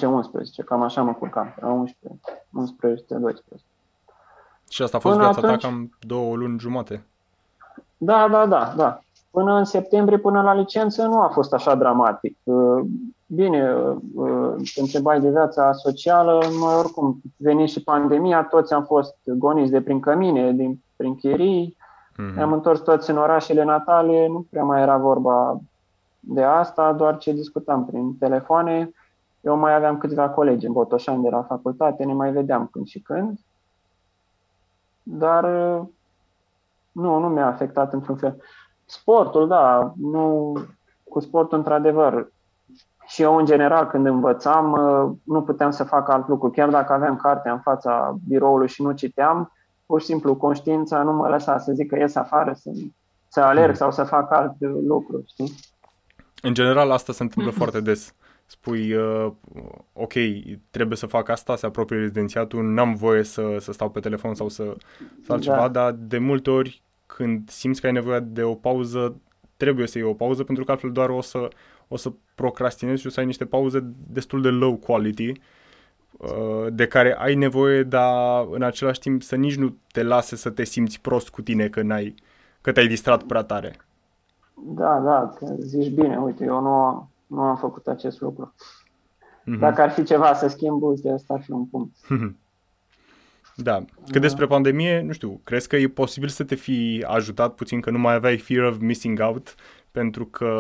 cam 0.66 0.82
așa 0.82 1.02
mă 1.02 1.14
culcam, 1.14 1.54
la 1.60 1.68
11, 1.68 2.22
11, 2.52 3.14
12. 3.16 3.68
Și 4.70 4.82
asta 4.82 4.98
a 4.98 5.00
fost 5.00 5.16
Până 5.16 5.28
viața 5.28 5.48
atunci... 5.48 5.62
ta 5.62 5.68
cam 5.68 5.98
două 6.00 6.36
luni 6.36 6.60
jumate. 6.60 7.06
Da, 7.98 8.28
da, 8.28 8.46
da, 8.46 8.74
da. 8.76 9.02
Până 9.32 9.58
în 9.58 9.64
septembrie, 9.64 10.18
până 10.18 10.42
la 10.42 10.54
licență, 10.54 11.06
nu 11.06 11.22
a 11.22 11.28
fost 11.28 11.54
așa 11.54 11.76
dramatic. 11.76 12.38
Uh, 12.44 12.86
bine, 13.26 13.76
uh, 14.14 14.54
întrebai 14.76 15.22
de 15.22 15.30
viața 15.30 15.72
socială, 15.72 16.42
noi 16.60 16.76
oricum, 16.76 17.22
veni 17.38 17.68
și 17.68 17.84
pandemia, 17.84 18.44
toți 18.44 18.74
am 18.74 18.84
fost 18.84 19.16
goniți 19.26 19.72
de 19.72 19.82
prin 19.82 20.00
cămine, 20.00 20.52
din, 20.52 20.84
prin 20.96 21.16
chirii, 21.16 21.78
mm-hmm. 22.12 22.36
ne-am 22.36 22.54
întors 22.54 22.80
toți 22.80 23.10
în 23.10 23.18
orașele 23.18 23.64
natale, 23.64 24.28
nu 24.28 24.46
prea 24.50 24.64
mai 24.64 24.82
era 24.82 24.98
vorba 24.98 25.60
de 26.20 26.44
asta, 26.44 26.94
doar 26.94 27.18
ce 27.18 27.34
discutam 27.34 27.86
prin 27.86 28.18
telefoane. 28.18 28.92
Eu 29.42 29.58
mai 29.58 29.76
aveam 29.76 29.98
câțiva 29.98 30.30
colegi 30.30 30.66
în 30.66 30.72
Botoșani 30.72 31.24
de 31.24 31.30
la 31.30 31.42
facultate, 31.42 32.04
ne 32.04 32.14
mai 32.14 32.32
vedeam 32.32 32.68
când 32.72 32.88
și 32.88 33.00
când, 33.00 33.40
dar 35.04 35.44
uh, 35.44 35.86
nu, 36.92 37.20
nu 37.20 37.28
mi-a 37.28 37.48
afectat 37.48 37.94
într-un 37.94 38.16
fel. 38.16 38.42
Sportul, 38.90 39.48
da, 39.48 39.94
nu, 39.98 40.54
cu 41.10 41.20
sportul 41.20 41.58
într-adevăr. 41.58 42.32
Și 43.08 43.22
eu, 43.22 43.36
în 43.36 43.46
general, 43.46 43.88
când 43.88 44.06
învățam, 44.06 44.72
uh, 44.72 45.18
nu 45.24 45.42
puteam 45.42 45.72
să 45.72 45.84
fac 45.84 46.10
alt 46.10 46.28
lucru. 46.28 46.50
Chiar 46.50 46.70
dacă 46.70 46.94
aveam 46.94 47.16
cartea 47.16 47.52
în 47.52 47.60
fața 47.60 48.18
biroului 48.28 48.68
și 48.68 48.82
nu 48.82 48.92
citeam, 48.92 49.52
pur 49.86 50.00
și 50.00 50.06
simplu 50.06 50.36
conștiința 50.36 51.04
nu 51.04 51.14
mă 51.14 51.28
lăsa 51.28 51.58
să 51.58 51.72
zic 51.72 51.88
că 51.90 51.96
ies 51.96 52.16
afară, 52.16 52.54
să, 52.54 52.72
să 53.28 53.42
alerg 53.42 53.70
mm. 53.70 53.76
sau 53.76 53.92
să 53.92 54.04
fac 54.04 54.32
alt 54.32 54.54
lucru, 54.88 55.24
știi? 55.28 55.54
În 56.42 56.54
general, 56.54 56.92
asta 56.92 57.14
se 57.14 57.24
întâmplă 57.24 57.52
foarte 57.52 57.82
des. 57.82 58.14
Spui, 58.46 58.94
uh, 58.94 59.32
ok, 59.94 60.14
trebuie 60.70 60.98
să 60.98 61.06
fac 61.06 61.30
asta, 61.30 61.56
se 61.56 61.66
apropie 61.66 61.98
rezidențiatul, 61.98 62.64
n-am 62.64 62.96
voie 62.96 63.24
să, 63.24 63.56
să 63.60 63.72
stau 63.72 63.90
pe 63.90 64.00
telefon 64.00 64.34
sau 64.34 64.50
să 64.50 64.64
fac 65.24 65.38
da. 65.38 65.44
ceva, 65.44 65.68
dar 65.68 65.92
de 65.92 66.18
multe 66.18 66.50
ori 66.50 66.84
când 67.08 67.50
simți 67.50 67.82
că 67.82 67.88
ai 67.88 67.94
nevoie 67.94 68.20
de 68.20 68.44
o 68.44 68.54
pauză, 68.54 69.16
trebuie 69.58 69.88
să 69.88 69.98
iei 69.98 70.08
o 70.08 70.14
pauză, 70.14 70.44
pentru 70.44 70.64
că 70.64 70.72
altfel 70.72 70.92
doar 70.92 71.10
o 71.10 71.22
să, 71.22 71.48
o 71.88 71.98
să 71.98 72.12
procrastinezi 72.36 73.02
și 73.02 73.08
o 73.08 73.10
să 73.10 73.20
ai 73.20 73.26
niște 73.26 73.46
pauze 73.46 73.94
destul 74.08 74.42
de 74.42 74.50
low 74.50 74.76
quality, 74.76 75.32
uh, 76.18 76.68
de 76.70 76.88
care 76.88 77.16
ai 77.18 77.36
nevoie, 77.36 77.84
dar 77.84 78.48
în 78.52 78.62
același 78.62 79.00
timp 79.00 79.22
să 79.22 79.36
nici 79.36 79.56
nu 79.56 79.76
te 79.92 80.04
lase 80.04 80.36
să 80.36 80.50
te 80.50 80.64
simți 80.64 81.02
prost 81.02 81.30
cu 81.30 81.42
tine 81.42 81.68
că, 81.68 81.82
n-ai, 81.82 82.16
că 82.62 82.72
te-ai 82.72 82.88
distrat 82.88 83.24
prea 83.24 83.44
tare. 83.44 83.76
Da, 84.54 85.00
da, 85.00 85.34
zici 85.60 85.94
bine, 85.94 86.18
uite, 86.18 86.44
eu 86.44 86.62
nu, 86.62 87.10
nu 87.28 87.42
am 87.42 87.56
făcut 87.56 87.88
acest 87.88 88.22
lucru. 88.22 88.54
Mm-hmm. 89.42 89.60
Dacă 89.60 89.82
ar 89.82 89.92
fi 89.92 90.04
ceva 90.04 90.34
să 90.34 90.48
schimb, 90.48 90.82
uite, 90.82 91.10
asta 91.10 91.34
ar 91.34 91.42
fi 91.42 91.52
un 91.52 91.66
punct. 91.66 91.96
Da. 93.64 93.86
Că 94.12 94.20
despre 94.20 94.46
pandemie, 94.46 95.02
nu 95.02 95.12
știu, 95.12 95.40
crezi 95.44 95.68
că 95.68 95.76
e 95.76 95.88
posibil 95.88 96.30
să 96.30 96.44
te 96.44 96.56
fi 96.56 97.06
ajutat 97.08 97.54
puțin 97.54 97.82
că 97.82 97.90
nu 97.90 97.98
mai 97.98 98.14
aveai 98.14 98.38
fear 98.38 98.66
of 98.66 98.78
missing 98.80 99.20
out? 99.20 99.56
Pentru 99.92 100.26
că, 100.26 100.52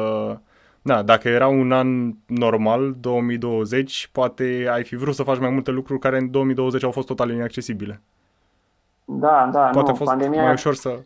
da, 0.82 1.02
dacă 1.02 1.28
era 1.28 1.48
un 1.48 1.72
an 1.72 2.14
normal, 2.26 2.96
2020, 3.00 4.10
poate 4.12 4.68
ai 4.72 4.84
fi 4.84 4.96
vrut 4.96 5.16
să 5.16 5.24
faci 5.24 5.40
mai 5.40 5.50
multe 5.50 5.72
lucruri 5.72 6.00
care 6.00 6.18
în 6.18 6.32
2020 6.32 6.84
au 6.84 6.92
fost 6.92 7.08
total 7.08 7.32
inaccesibile. 7.32 8.02
Da, 9.06 9.50
da, 9.52 9.60
Poate 9.60 9.88
nu, 9.88 9.94
a 9.94 9.98
fost 9.98 10.10
pandemia, 10.10 10.44
mai 10.44 10.54
ușor 10.54 10.76
să... 10.76 11.00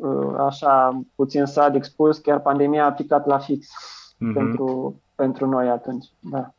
Uh, 0.00 0.34
așa, 0.38 1.02
puțin 1.14 1.44
sadic 1.44 1.84
spus, 1.84 2.18
chiar 2.18 2.40
pandemia 2.40 2.84
a 2.84 2.92
picat 2.92 3.26
la 3.26 3.38
fix 3.38 3.66
mm-hmm. 4.14 4.34
pentru, 4.34 5.00
pentru 5.14 5.46
noi 5.46 5.68
atunci, 5.68 6.06
da. 6.18 6.52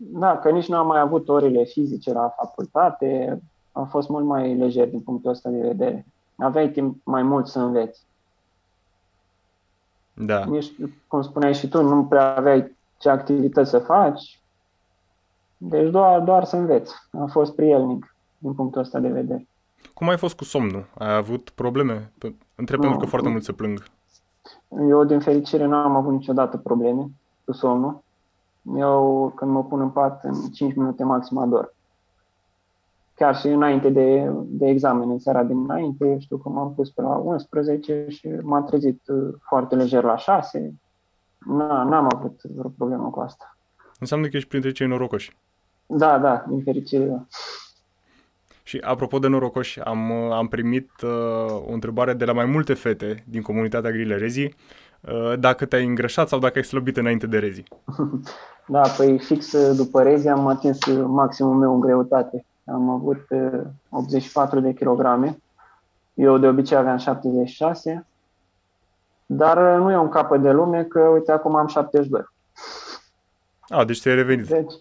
Da, 0.00 0.38
că 0.38 0.50
nici 0.50 0.68
nu 0.68 0.76
am 0.76 0.86
mai 0.86 1.00
avut 1.00 1.28
orele 1.28 1.64
fizice 1.64 2.12
la 2.12 2.34
facultate, 2.36 3.40
a 3.72 3.82
fost 3.82 4.08
mult 4.08 4.24
mai 4.24 4.56
lejer 4.56 4.88
din 4.88 5.00
punctul 5.00 5.30
ăsta 5.30 5.50
de 5.50 5.60
vedere. 5.60 6.06
Aveai 6.36 6.68
timp 6.68 7.00
mai 7.04 7.22
mult 7.22 7.46
să 7.46 7.58
înveți. 7.58 8.06
Da. 10.14 10.44
Nici, 10.44 10.72
cum 11.06 11.22
spuneai 11.22 11.54
și 11.54 11.68
tu, 11.68 11.82
nu 11.82 12.04
prea 12.04 12.36
aveai 12.36 12.76
ce 12.98 13.08
activități 13.08 13.70
să 13.70 13.78
faci. 13.78 14.40
Deci 15.56 15.90
doar, 15.90 16.20
doar 16.20 16.44
să 16.44 16.56
înveți. 16.56 16.94
A 17.20 17.26
fost 17.26 17.54
prielnic 17.54 18.14
din 18.38 18.54
punctul 18.54 18.80
ăsta 18.80 18.98
de 18.98 19.08
vedere. 19.08 19.46
Cum 19.94 20.08
ai 20.08 20.16
fost 20.16 20.36
cu 20.36 20.44
somnul? 20.44 20.86
Ai 20.98 21.14
avut 21.14 21.50
probleme? 21.50 22.12
Întreb 22.54 22.80
pentru 22.80 22.98
că 22.98 23.06
foarte 23.06 23.28
mulți 23.28 23.46
se 23.46 23.52
plâng. 23.52 23.82
Eu, 24.88 25.04
din 25.04 25.20
fericire, 25.20 25.64
nu 25.64 25.76
am 25.76 25.96
avut 25.96 26.12
niciodată 26.12 26.56
probleme 26.56 27.10
cu 27.44 27.52
somnul. 27.52 28.02
Eu, 28.76 29.32
când 29.36 29.50
mă 29.50 29.64
pun 29.64 29.80
în 29.80 29.90
pat, 29.90 30.24
în 30.24 30.50
5 30.52 30.74
minute 30.74 31.04
maxim 31.04 31.38
ador. 31.38 31.74
Chiar 33.14 33.36
și 33.36 33.46
înainte 33.46 33.90
de, 33.90 34.30
de 34.44 34.68
examen, 34.68 35.10
în 35.10 35.18
seara 35.18 35.44
dinainte, 35.44 36.18
știu 36.18 36.36
că 36.36 36.48
m-am 36.48 36.74
pus 36.74 36.90
pe 36.90 37.02
la 37.02 37.16
11 37.16 38.06
și 38.08 38.28
m-am 38.42 38.64
trezit 38.64 39.00
uh, 39.06 39.34
foarte 39.48 39.74
lejer 39.74 40.02
la 40.02 40.16
6. 40.16 40.74
Na, 41.38 41.82
n-am 41.82 42.08
avut 42.14 42.42
vreo 42.42 42.72
problemă 42.76 43.10
cu 43.10 43.20
asta. 43.20 43.56
Înseamnă 43.98 44.28
că 44.28 44.36
ești 44.36 44.48
printre 44.48 44.72
cei 44.72 44.86
norocoși. 44.86 45.36
Da, 45.86 46.18
da, 46.18 46.44
din 46.48 46.62
fericire, 46.62 47.04
da. 47.04 47.26
Și 48.62 48.78
apropo 48.84 49.18
de 49.18 49.28
norocoși, 49.28 49.80
am, 49.80 50.12
am 50.12 50.48
primit 50.48 50.90
uh, 51.02 51.10
o 51.66 51.72
întrebare 51.72 52.12
de 52.12 52.24
la 52.24 52.32
mai 52.32 52.44
multe 52.44 52.74
fete 52.74 53.24
din 53.26 53.42
comunitatea 53.42 53.90
Grile 53.90 54.16
Rezii 54.16 54.44
Uh, 54.44 54.87
dacă 55.38 55.66
te-ai 55.66 55.84
îngrășat 55.84 56.28
sau 56.28 56.38
dacă 56.38 56.58
ai 56.58 56.64
slăbit 56.64 56.96
înainte 56.96 57.26
de 57.26 57.38
rezi. 57.38 57.62
Da, 58.70 58.80
păi 58.80 59.18
fix 59.18 59.52
uh, 59.52 59.76
după 59.76 60.02
rezi 60.02 60.28
am 60.28 60.46
atins 60.46 60.84
uh, 60.84 61.04
maximul 61.06 61.54
meu 61.54 61.74
în 61.74 61.80
greutate. 61.80 62.44
Am 62.64 62.90
avut 62.90 63.26
84 63.88 64.60
de 64.60 64.72
kilograme. 64.72 65.38
Eu 66.14 66.38
de 66.38 66.46
obicei 66.46 66.76
aveam 66.76 66.96
76. 66.96 68.06
Dar 69.26 69.78
nu 69.78 69.90
e 69.90 69.96
un 69.96 70.08
capăt 70.08 70.42
de 70.42 70.50
lume 70.50 70.84
că, 70.84 71.00
uite, 71.00 71.32
acum 71.32 71.56
am 71.56 71.66
72. 71.66 72.22
A, 73.68 73.84
deci 73.84 74.00
ți-ai 74.00 74.14
revenit. 74.14 74.46
Deci, 74.46 74.72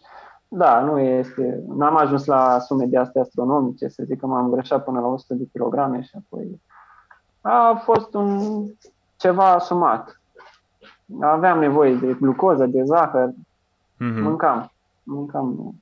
da, 0.47 0.79
nu 0.79 0.99
este. 0.99 1.63
N-am 1.67 1.97
ajuns 1.97 2.25
la 2.25 2.59
sume 2.59 2.85
de 2.85 2.97
astea 2.97 3.21
astronomice, 3.21 3.87
să 3.87 4.03
zic 4.05 4.19
că 4.19 4.25
m-am 4.25 4.49
greșat 4.49 4.83
până 4.83 4.99
la 4.99 5.07
100 5.07 5.33
de 5.33 5.47
kilograme 5.51 6.01
și 6.01 6.11
apoi 6.17 6.61
a 7.41 7.81
fost 7.83 8.13
un 8.13 8.63
ceva 9.17 9.51
asumat. 9.51 10.21
Aveam 11.21 11.59
nevoie 11.59 11.95
de 11.95 12.13
glucoză, 12.19 12.65
de 12.65 12.83
zahăr, 12.83 13.29
mm-hmm. 13.29 14.21
mâncam. 14.21 14.71
Mâncam. 15.03 15.75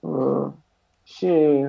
Uh, 0.00 0.46
și 1.02 1.64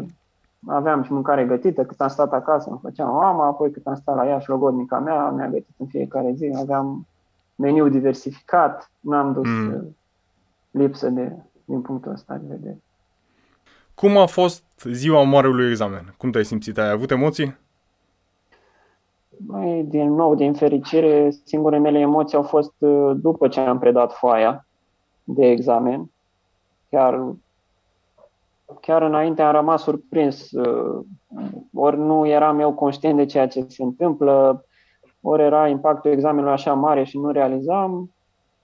aveam 0.67 1.03
și 1.03 1.13
mâncare 1.13 1.45
gătită. 1.45 1.83
Cât 1.85 2.01
am 2.01 2.07
stat 2.07 2.33
acasă, 2.33 2.69
îmi 2.69 2.79
făceam 2.81 3.09
mama, 3.09 3.45
apoi 3.45 3.71
cât 3.71 3.87
am 3.87 3.95
stat 3.95 4.15
la 4.15 4.27
ea 4.27 4.39
și 4.39 4.49
logodnica 4.49 4.99
mea, 4.99 5.29
mi-a 5.29 5.49
gătit 5.49 5.75
în 5.77 5.87
fiecare 5.87 6.31
zi. 6.35 6.55
Aveam 6.59 7.07
meniu 7.55 7.89
diversificat, 7.89 8.91
n-am 8.99 9.33
dus 9.33 9.47
mm. 9.47 9.95
lipsă 10.71 11.09
de, 11.09 11.31
din 11.65 11.81
punctul 11.81 12.11
ăsta 12.11 12.35
de 12.35 12.45
vedere. 12.49 12.79
Cum 13.93 14.17
a 14.17 14.25
fost 14.25 14.63
ziua 14.83 15.23
marelui 15.23 15.69
examen? 15.69 16.13
Cum 16.17 16.31
te-ai 16.31 16.45
simțit? 16.45 16.77
Ai 16.77 16.89
avut 16.89 17.11
emoții? 17.11 17.57
Mai, 19.47 19.83
din 19.83 20.13
nou, 20.13 20.35
din 20.35 20.53
fericire, 20.53 21.29
singurele 21.43 21.81
mele 21.81 21.99
emoții 21.99 22.37
au 22.37 22.43
fost 22.43 22.73
uh, 22.77 23.11
după 23.15 23.47
ce 23.47 23.59
am 23.59 23.79
predat 23.79 24.13
foaia 24.13 24.65
de 25.23 25.45
examen. 25.45 26.11
Chiar, 26.89 27.33
chiar 28.81 29.01
înainte 29.01 29.41
am 29.41 29.51
rămas 29.51 29.81
surprins. 29.81 30.51
Uh, 30.51 31.05
ori 31.73 31.97
nu 31.97 32.27
eram 32.27 32.59
eu 32.59 32.73
conștient 32.73 33.17
de 33.17 33.25
ceea 33.25 33.47
ce 33.47 33.65
se 33.67 33.83
întâmplă, 33.83 34.65
ori 35.21 35.43
era 35.43 35.67
impactul 35.67 36.11
examenului 36.11 36.53
așa 36.53 36.73
mare 36.73 37.03
și 37.03 37.17
nu 37.17 37.31
realizam. 37.31 38.11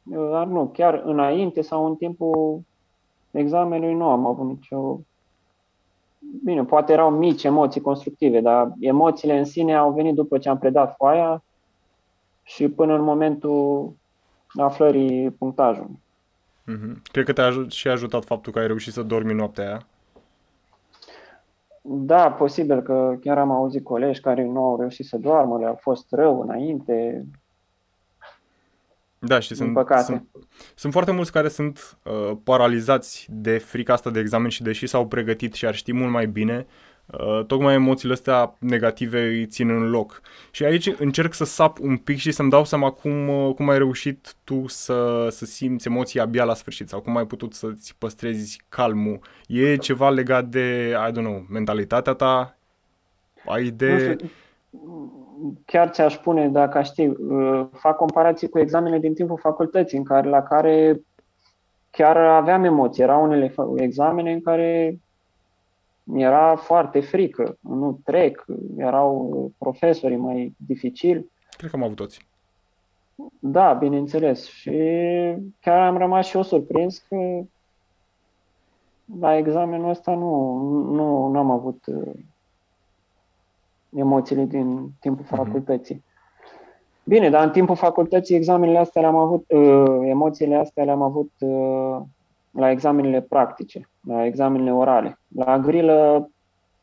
Uh, 0.03 0.29
dar 0.31 0.45
nu, 0.45 0.65
chiar 0.73 1.01
înainte 1.05 1.61
sau 1.61 1.85
în 1.85 1.95
timpul 1.95 2.61
examenului 3.31 3.93
nu 3.93 4.09
am 4.09 4.25
avut 4.25 4.47
nicio 4.47 4.99
bine, 6.43 6.63
poate 6.63 6.91
erau 6.91 7.09
mici 7.09 7.43
emoții 7.43 7.81
constructive, 7.81 8.39
dar 8.39 8.73
emoțiile 8.79 9.37
în 9.37 9.45
sine 9.45 9.75
au 9.75 9.91
venit 9.91 10.15
după 10.15 10.37
ce 10.37 10.49
am 10.49 10.57
predat 10.57 10.95
foaia 10.95 11.43
și 12.43 12.69
până 12.69 12.93
în 12.93 13.03
momentul 13.03 13.91
aflării 14.47 15.31
punctajului. 15.31 15.99
Mm-hmm. 16.71 17.01
Cred 17.11 17.25
că 17.25 17.33
te-a 17.33 17.51
și 17.67 17.87
ajutat 17.87 18.25
faptul 18.25 18.53
că 18.53 18.59
ai 18.59 18.67
reușit 18.67 18.93
să 18.93 19.03
dormi 19.03 19.33
noaptea 19.33 19.67
aia. 19.67 19.85
Da, 21.81 22.31
posibil 22.31 22.81
că 22.81 23.17
chiar 23.21 23.37
am 23.37 23.51
auzit 23.51 23.83
colegi 23.83 24.21
care 24.21 24.45
nu 24.45 24.63
au 24.65 24.79
reușit 24.79 25.05
să 25.05 25.17
doarmă, 25.17 25.57
le-a 25.59 25.73
fost 25.73 26.07
rău 26.11 26.41
înainte. 26.41 27.25
Da, 29.23 29.39
și 29.39 29.55
sunt, 29.55 29.73
păcate. 29.73 30.03
sunt, 30.03 30.27
sunt 30.75 30.93
foarte 30.93 31.11
mulți 31.11 31.31
care 31.31 31.47
sunt 31.47 31.97
uh, 32.03 32.37
paralizați 32.43 33.27
de 33.29 33.57
frica 33.57 33.93
asta 33.93 34.09
de 34.09 34.19
examen 34.19 34.49
și 34.49 34.61
deși 34.61 34.87
s-au 34.87 35.07
pregătit 35.07 35.53
și 35.53 35.65
ar 35.65 35.75
ști 35.75 35.93
mult 35.93 36.11
mai 36.11 36.27
bine, 36.27 36.67
uh, 37.05 37.45
tocmai 37.45 37.73
emoțiile 37.73 38.13
astea 38.13 38.55
negative 38.59 39.21
îi 39.21 39.45
țin 39.45 39.69
în 39.69 39.89
loc. 39.89 40.21
Și 40.51 40.63
aici 40.63 40.91
încerc 40.97 41.33
să 41.33 41.43
sap 41.43 41.79
un 41.79 41.97
pic 41.97 42.17
și 42.17 42.31
să-mi 42.31 42.49
dau 42.49 42.65
seama 42.65 42.91
cum, 42.91 43.27
uh, 43.27 43.53
cum 43.53 43.69
ai 43.69 43.77
reușit 43.77 44.35
tu 44.43 44.67
să, 44.67 45.27
să 45.31 45.45
simți 45.45 45.87
emoții 45.87 46.19
abia 46.19 46.43
la 46.43 46.53
sfârșit 46.53 46.89
sau 46.89 47.01
cum 47.01 47.17
ai 47.17 47.25
putut 47.25 47.53
să-ți 47.53 47.95
păstrezi 47.97 48.61
calmul. 48.69 49.19
E 49.47 49.75
ceva 49.75 50.09
legat 50.09 50.45
de, 50.45 50.95
I 51.07 51.11
don't 51.11 51.23
know, 51.23 51.45
mentalitatea 51.49 52.13
ta? 52.13 52.57
Ai 53.45 53.69
de 53.69 54.15
chiar 55.65 55.89
ți-aș 55.89 56.13
spune, 56.13 56.49
dacă 56.49 56.81
știi, 56.81 57.07
uh, 57.07 57.67
fac 57.73 57.95
comparații 57.95 58.49
cu 58.49 58.59
examenele 58.59 58.99
din 58.99 59.13
timpul 59.13 59.37
facultății, 59.37 59.97
în 59.97 60.03
care, 60.03 60.29
la 60.29 60.43
care 60.43 61.01
chiar 61.89 62.17
aveam 62.17 62.63
emoții. 62.63 63.03
Erau 63.03 63.23
unele 63.23 63.53
examene 63.75 64.31
în 64.31 64.41
care 64.41 64.99
era 66.13 66.55
foarte 66.55 66.99
frică, 66.99 67.57
nu 67.59 67.99
trec, 68.03 68.45
erau 68.77 69.51
profesorii 69.57 70.17
mai 70.17 70.55
dificili. 70.57 71.31
Cred 71.57 71.69
că 71.69 71.75
am 71.75 71.83
avut 71.83 71.95
toți. 71.95 72.29
Da, 73.39 73.73
bineînțeles. 73.73 74.45
Și 74.45 74.71
chiar 75.59 75.79
am 75.87 75.97
rămas 75.97 76.25
și 76.25 76.35
eu 76.35 76.41
surprins 76.43 76.97
că 76.97 77.41
la 79.19 79.37
examenul 79.37 79.89
ăsta 79.89 80.15
nu, 80.15 81.27
nu 81.27 81.39
am 81.39 81.51
avut 81.51 81.85
uh, 81.85 82.11
emoțiile 83.95 84.43
din 84.43 84.89
timpul 84.99 85.25
mhm. 85.29 85.35
facultății. 85.35 86.03
Bine, 87.03 87.29
dar 87.29 87.43
în 87.43 87.51
timpul 87.51 87.75
facultății 87.75 88.35
examenele 88.35 88.77
astea 88.77 89.01
le-am 89.01 89.15
avut, 89.15 89.45
uh, 89.51 89.99
emoțiile 90.03 90.55
astea 90.55 90.83
le-am 90.83 91.01
avut 91.01 91.31
uh, 91.39 91.97
la 92.51 92.69
examenele 92.69 93.21
practice, 93.21 93.89
la 94.07 94.25
examenele 94.25 94.73
orale. 94.73 95.19
La 95.35 95.59
grilă 95.59 96.29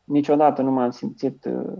niciodată 0.03 0.61
nu 0.61 0.71
m-am 0.71 0.89
simțit 0.89 1.45
uh, 1.45 1.73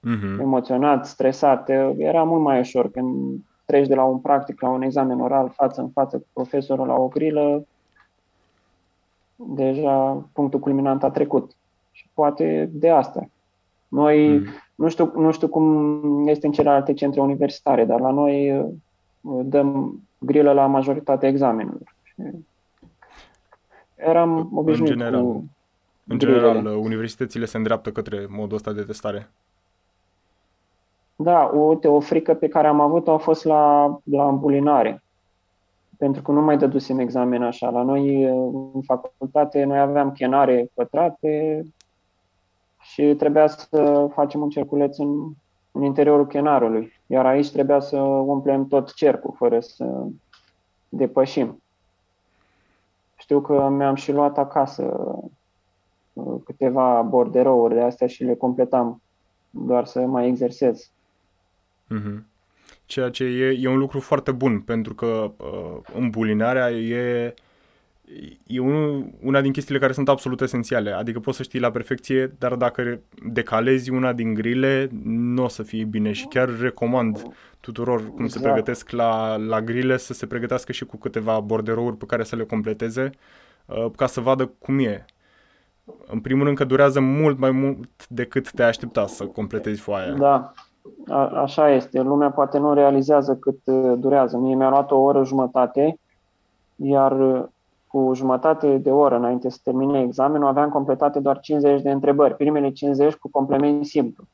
uh-huh. 0.00 0.40
emoționat, 0.40 1.06
stresat. 1.06 1.68
Era 1.96 2.22
mult 2.22 2.42
mai 2.42 2.58
ușor 2.58 2.90
când 2.90 3.40
treci 3.64 3.86
de 3.86 3.94
la 3.94 4.04
un 4.04 4.18
practic 4.18 4.60
la 4.60 4.68
un 4.68 4.82
examen 4.82 5.20
oral 5.20 5.48
față 5.48 5.80
în 5.80 5.88
față 5.88 6.18
cu 6.18 6.26
profesorul 6.32 6.86
la 6.86 6.94
o 6.94 7.08
grilă. 7.08 7.66
Deja 9.36 10.24
punctul 10.32 10.60
culminant 10.60 11.02
a 11.02 11.10
trecut. 11.10 11.56
Și 11.90 12.08
poate 12.14 12.70
de 12.72 12.90
asta 12.90 13.28
noi, 13.96 14.38
mm. 14.38 14.46
nu, 14.74 14.88
știu, 14.88 15.12
nu 15.14 15.32
știu 15.32 15.48
cum 15.48 16.28
este 16.28 16.46
în 16.46 16.52
celelalte 16.52 16.92
centre 16.92 17.20
universitare, 17.20 17.84
dar 17.84 18.00
la 18.00 18.10
noi 18.10 18.58
uh, 18.58 19.40
dăm 19.44 20.00
grilă 20.18 20.52
la 20.52 20.66
majoritatea 20.66 21.28
examenelor. 21.28 21.94
Eram 23.94 24.50
obișnuit 24.54 24.90
în 24.90 24.96
general, 24.96 25.22
cu 25.22 25.44
În 26.06 26.18
general, 26.18 26.66
universitățile 26.66 27.44
se 27.44 27.56
îndreaptă 27.56 27.90
către 27.92 28.26
modul 28.28 28.56
ăsta 28.56 28.72
de 28.72 28.82
testare. 28.82 29.30
Da, 31.16 31.40
uite, 31.40 31.88
o 31.88 32.00
frică 32.00 32.34
pe 32.34 32.48
care 32.48 32.66
am 32.66 32.80
avut-o 32.80 33.12
a 33.12 33.16
fost 33.16 33.44
la, 33.44 33.98
la 34.04 34.28
îmbulinare. 34.28 35.02
Pentru 35.98 36.22
că 36.22 36.32
nu 36.32 36.40
mai 36.40 36.58
dădusem 36.58 36.98
examen 36.98 37.42
așa. 37.42 37.70
La 37.70 37.82
noi, 37.82 38.22
în 38.74 38.82
facultate, 38.84 39.64
noi 39.64 39.78
aveam 39.78 40.12
chenare 40.12 40.70
pătrate, 40.74 41.62
și 42.92 43.14
trebuia 43.18 43.46
să 43.46 44.08
facem 44.12 44.40
un 44.40 44.48
cerculeț 44.48 44.98
în, 44.98 45.32
în 45.70 45.82
interiorul 45.82 46.26
chenarului. 46.26 46.92
Iar 47.06 47.26
aici 47.26 47.50
trebuia 47.50 47.80
să 47.80 47.96
umplem 48.00 48.66
tot 48.66 48.94
cercul 48.94 49.34
fără 49.36 49.60
să 49.60 50.06
depășim. 50.88 51.62
Știu 53.16 53.40
că 53.40 53.68
mi-am 53.68 53.94
și 53.94 54.12
luat 54.12 54.38
acasă 54.38 54.82
uh, 56.12 56.40
câteva 56.44 57.02
borderouri 57.02 57.74
de 57.74 57.80
astea 57.80 58.06
și 58.06 58.24
le 58.24 58.34
completam 58.34 59.02
doar 59.50 59.84
să 59.84 60.00
mai 60.00 60.28
exersez. 60.28 60.90
Mm-hmm. 61.94 62.22
Ceea 62.86 63.10
ce 63.10 63.24
e, 63.24 63.58
e 63.60 63.68
un 63.68 63.78
lucru 63.78 64.00
foarte 64.00 64.32
bun, 64.32 64.60
pentru 64.60 64.94
că 64.94 65.32
uh, 65.36 65.78
îmbulinarea 65.94 66.70
e 66.70 67.34
e 68.46 68.60
un, 68.60 69.06
una 69.22 69.40
din 69.40 69.52
chestiile 69.52 69.80
care 69.80 69.92
sunt 69.92 70.08
absolut 70.08 70.40
esențiale. 70.40 70.90
Adică 70.90 71.20
poți 71.20 71.36
să 71.36 71.42
știi 71.42 71.60
la 71.60 71.70
perfecție, 71.70 72.34
dar 72.38 72.54
dacă 72.54 73.00
decalezi 73.32 73.90
una 73.90 74.12
din 74.12 74.34
grile, 74.34 74.88
nu 75.04 75.44
o 75.44 75.48
să 75.48 75.62
fie 75.62 75.84
bine 75.84 76.12
și 76.12 76.26
chiar 76.26 76.58
recomand 76.60 77.22
tuturor 77.60 77.98
cum 77.98 78.24
exact. 78.24 78.30
se 78.30 78.40
pregătesc 78.40 78.90
la, 78.90 79.36
la 79.36 79.60
grile 79.60 79.96
să 79.96 80.12
se 80.12 80.26
pregătească 80.26 80.72
și 80.72 80.84
cu 80.84 80.96
câteva 80.96 81.40
borderouri 81.40 81.96
pe 81.96 82.06
care 82.06 82.22
să 82.22 82.36
le 82.36 82.44
completeze 82.44 83.10
uh, 83.66 83.86
ca 83.96 84.06
să 84.06 84.20
vadă 84.20 84.50
cum 84.58 84.78
e. 84.78 85.04
În 86.06 86.20
primul 86.20 86.44
rând 86.44 86.56
că 86.56 86.64
durează 86.64 87.00
mult 87.00 87.38
mai 87.38 87.50
mult 87.50 88.08
decât 88.08 88.50
te 88.50 88.62
aștepta 88.62 89.06
să 89.06 89.24
completezi 89.24 89.80
foaia. 89.80 90.12
Da, 90.12 90.52
A, 91.08 91.26
așa 91.26 91.70
este. 91.70 92.00
Lumea 92.00 92.30
poate 92.30 92.58
nu 92.58 92.74
realizează 92.74 93.36
cât 93.36 93.58
uh, 93.64 93.94
durează. 93.98 94.36
Mie 94.36 94.54
mi-a 94.54 94.68
luat 94.68 94.90
o 94.90 94.96
oră 94.96 95.24
jumătate, 95.24 95.98
iar 96.76 97.20
uh, 97.20 97.44
cu 97.96 98.14
jumătate 98.14 98.78
de 98.78 98.90
oră 98.90 99.16
înainte 99.16 99.48
să 99.48 99.58
termine 99.62 100.00
examenul, 100.00 100.46
aveam 100.46 100.68
completate 100.68 101.20
doar 101.20 101.40
50 101.40 101.82
de 101.82 101.90
întrebări, 101.90 102.36
primele 102.36 102.70
50 102.70 103.14
cu 103.14 103.28
complement 103.30 103.86
simplu. 103.86 104.24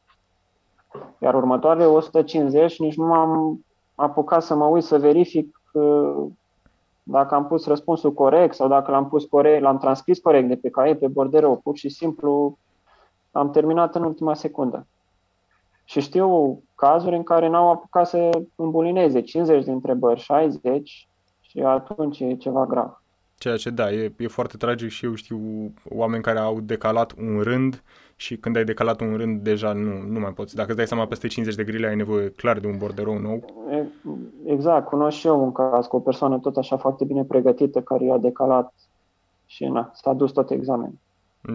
Iar 1.18 1.34
următoarele 1.34 1.86
150 1.86 2.78
nici 2.78 2.96
nu 2.96 3.12
am 3.12 3.60
apucat 3.94 4.42
să 4.42 4.54
mă 4.54 4.64
uit 4.64 4.84
să 4.84 4.98
verific 4.98 5.56
uh, 5.72 6.24
dacă 7.02 7.34
am 7.34 7.46
pus 7.46 7.66
răspunsul 7.66 8.12
corect 8.12 8.54
sau 8.54 8.68
dacă 8.68 8.90
l-am 8.90 9.08
pus 9.08 9.24
corect, 9.24 9.62
l-am 9.62 9.78
transcris 9.78 10.18
corect 10.18 10.48
de 10.48 10.56
pe 10.56 10.70
caiet, 10.70 10.98
pe 10.98 11.06
borderou, 11.08 11.56
pur 11.56 11.76
și 11.76 11.88
simplu 11.88 12.58
am 13.30 13.50
terminat 13.50 13.94
în 13.94 14.02
ultima 14.04 14.34
secundă. 14.34 14.86
Și 15.84 16.00
știu 16.00 16.62
cazuri 16.74 17.16
în 17.16 17.22
care 17.22 17.48
n-au 17.48 17.70
apucat 17.70 18.06
să 18.08 18.30
îmbulineze 18.54 19.20
50 19.20 19.64
de 19.64 19.70
întrebări, 19.70 20.20
60 20.20 21.08
și 21.40 21.60
atunci 21.60 22.20
e 22.20 22.36
ceva 22.36 22.66
grav. 22.66 23.01
Ceea 23.42 23.56
ce 23.56 23.70
da, 23.70 23.92
e, 23.92 24.12
e 24.18 24.26
foarte 24.26 24.56
tragic 24.56 24.88
și 24.88 25.04
eu 25.04 25.14
știu 25.14 25.40
oameni 25.88 26.22
care 26.22 26.38
au 26.38 26.60
decalat 26.60 27.12
un 27.18 27.40
rând 27.40 27.82
și 28.16 28.36
când 28.36 28.56
ai 28.56 28.64
decalat 28.64 29.00
un 29.00 29.16
rând 29.16 29.40
deja 29.40 29.72
nu, 29.72 30.02
nu 30.08 30.20
mai 30.20 30.32
poți. 30.32 30.54
Dacă 30.54 30.68
îți 30.68 30.76
dai 30.76 30.86
seama 30.86 31.06
peste 31.06 31.26
50 31.26 31.54
de 31.54 31.64
grile 31.64 31.86
ai 31.86 31.96
nevoie 31.96 32.28
clar 32.28 32.58
de 32.58 32.66
un 32.66 32.78
borderou 32.78 33.18
nou. 33.18 33.44
Exact, 34.44 34.86
cunosc 34.86 35.16
și 35.16 35.26
eu 35.26 35.42
un 35.42 35.52
caz 35.52 35.86
cu 35.86 35.96
o 35.96 36.00
persoană 36.00 36.38
tot 36.38 36.56
așa 36.56 36.76
foarte 36.76 37.04
bine 37.04 37.24
pregătită 37.24 37.80
care 37.80 38.04
i-a 38.04 38.18
decalat 38.18 38.74
și 39.46 39.64
na, 39.64 39.90
s-a 39.94 40.12
dus 40.12 40.32
tot 40.32 40.50
examenul. 40.50 40.98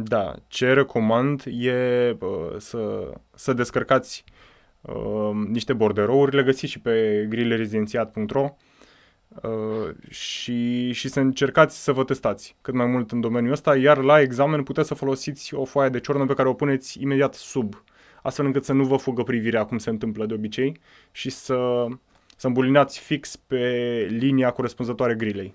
Da, 0.04 0.34
ce 0.48 0.74
recomand 0.74 1.44
e 1.46 2.18
uh, 2.22 2.56
să, 2.58 3.12
să 3.34 3.54
descărcați 3.54 4.24
uh, 4.82 5.32
niște 5.50 5.74
borderouri, 5.74 6.36
le 6.36 6.44
găsiți 6.44 6.72
și 6.72 6.82
pe 6.82 7.26
grillerezidențiat.ro 7.30 8.42
Uh, 8.44 8.54
și, 10.10 10.92
și 10.92 11.10
să 11.10 11.20
încercați 11.20 11.84
să 11.84 11.92
vă 11.92 12.04
testați 12.04 12.56
cât 12.62 12.74
mai 12.74 12.86
mult 12.86 13.12
în 13.12 13.22
domeniul 13.22 13.52
ăsta, 13.52 13.78
iar 13.78 13.98
la 13.98 14.20
examen 14.20 14.64
puteți 14.64 14.88
să 14.88 14.94
folosiți 14.94 15.54
o 15.54 15.66
foaie 15.66 15.90
de 15.90 16.00
ciornă 16.00 16.26
pe 16.26 16.34
care 16.34 16.48
o 16.48 16.54
puneți 16.54 17.02
imediat 17.02 17.34
sub, 17.34 17.84
astfel 18.22 18.46
încât 18.46 18.66
să 18.66 18.74
nu 18.74 18.84
vă 18.84 18.96
fugă 18.96 19.24
privirea 19.24 19.66
cum 19.66 19.78
se 19.78 19.90
întâmplă 19.90 20.26
de 20.26 20.34
obicei 20.34 20.80
și 21.12 21.30
să, 21.30 21.86
să 22.36 22.48
îmbulinați 22.48 23.00
fix 23.00 23.36
pe 23.36 23.58
linia 24.10 24.52
corespunzătoare 24.52 25.16
grilei. 25.16 25.54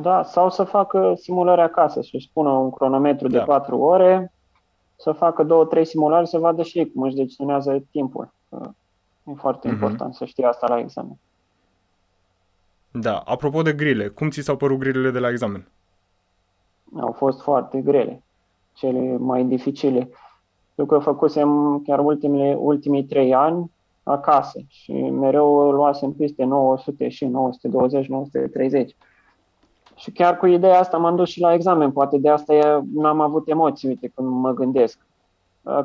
Da, 0.00 0.22
sau 0.22 0.50
să 0.50 0.64
facă 0.64 1.14
simulări 1.16 1.60
acasă, 1.60 2.00
să-și 2.02 2.26
spună 2.26 2.50
un 2.50 2.70
cronometru 2.70 3.28
da. 3.28 3.38
de 3.38 3.44
4 3.44 3.78
ore, 3.78 4.32
să 4.96 5.12
facă 5.12 5.68
2-3 5.78 5.82
simulări, 5.82 6.28
să 6.28 6.38
vadă 6.38 6.62
și 6.62 6.78
ei 6.78 6.92
cum 6.92 7.02
își 7.02 7.14
decisionează 7.14 7.84
timpul. 7.90 8.32
E 9.24 9.32
foarte 9.34 9.68
uh-huh. 9.68 9.72
important 9.72 10.14
să 10.14 10.24
știe 10.24 10.46
asta 10.46 10.66
la 10.68 10.78
examen. 10.78 11.18
Da, 13.00 13.16
apropo 13.18 13.62
de 13.62 13.72
grile, 13.72 14.08
cum 14.08 14.30
ți 14.30 14.40
s-au 14.40 14.56
părut 14.56 14.78
grilele 14.78 15.10
de 15.10 15.18
la 15.18 15.28
examen? 15.28 15.68
Au 17.00 17.12
fost 17.12 17.42
foarte 17.42 17.80
grele, 17.80 18.22
cele 18.72 19.16
mai 19.16 19.44
dificile. 19.44 20.08
Eu 20.74 20.86
că 20.86 20.98
făcusem 20.98 21.80
chiar 21.86 21.98
ultimele, 21.98 22.54
ultimii 22.58 23.04
trei 23.04 23.34
ani 23.34 23.70
acasă 24.02 24.60
și 24.68 24.92
mereu 24.92 25.70
luasem 25.70 26.12
peste 26.12 26.44
900 26.44 27.08
și 27.08 27.26
920, 27.26 28.06
930. 28.06 28.96
Și 29.94 30.10
chiar 30.10 30.36
cu 30.36 30.46
ideea 30.46 30.78
asta 30.78 30.96
m-am 30.96 31.16
dus 31.16 31.28
și 31.28 31.40
la 31.40 31.54
examen, 31.54 31.92
poate 31.92 32.18
de 32.18 32.28
asta 32.28 32.84
n-am 32.92 33.20
avut 33.20 33.48
emoții, 33.48 33.88
uite, 33.88 34.12
când 34.14 34.28
mă 34.28 34.52
gândesc. 34.52 34.98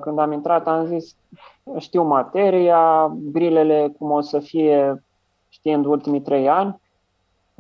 Când 0.02 0.20
am 0.20 0.32
intrat 0.32 0.68
am 0.68 0.86
zis, 0.86 1.16
știu 1.78 2.04
materia, 2.04 3.12
grilele 3.32 3.96
cum 3.98 4.12
o 4.12 4.22
să 4.22 4.40
fie 4.40 5.04
știind 5.50 5.86
ultimii 5.86 6.22
trei 6.22 6.50
ani, 6.50 6.80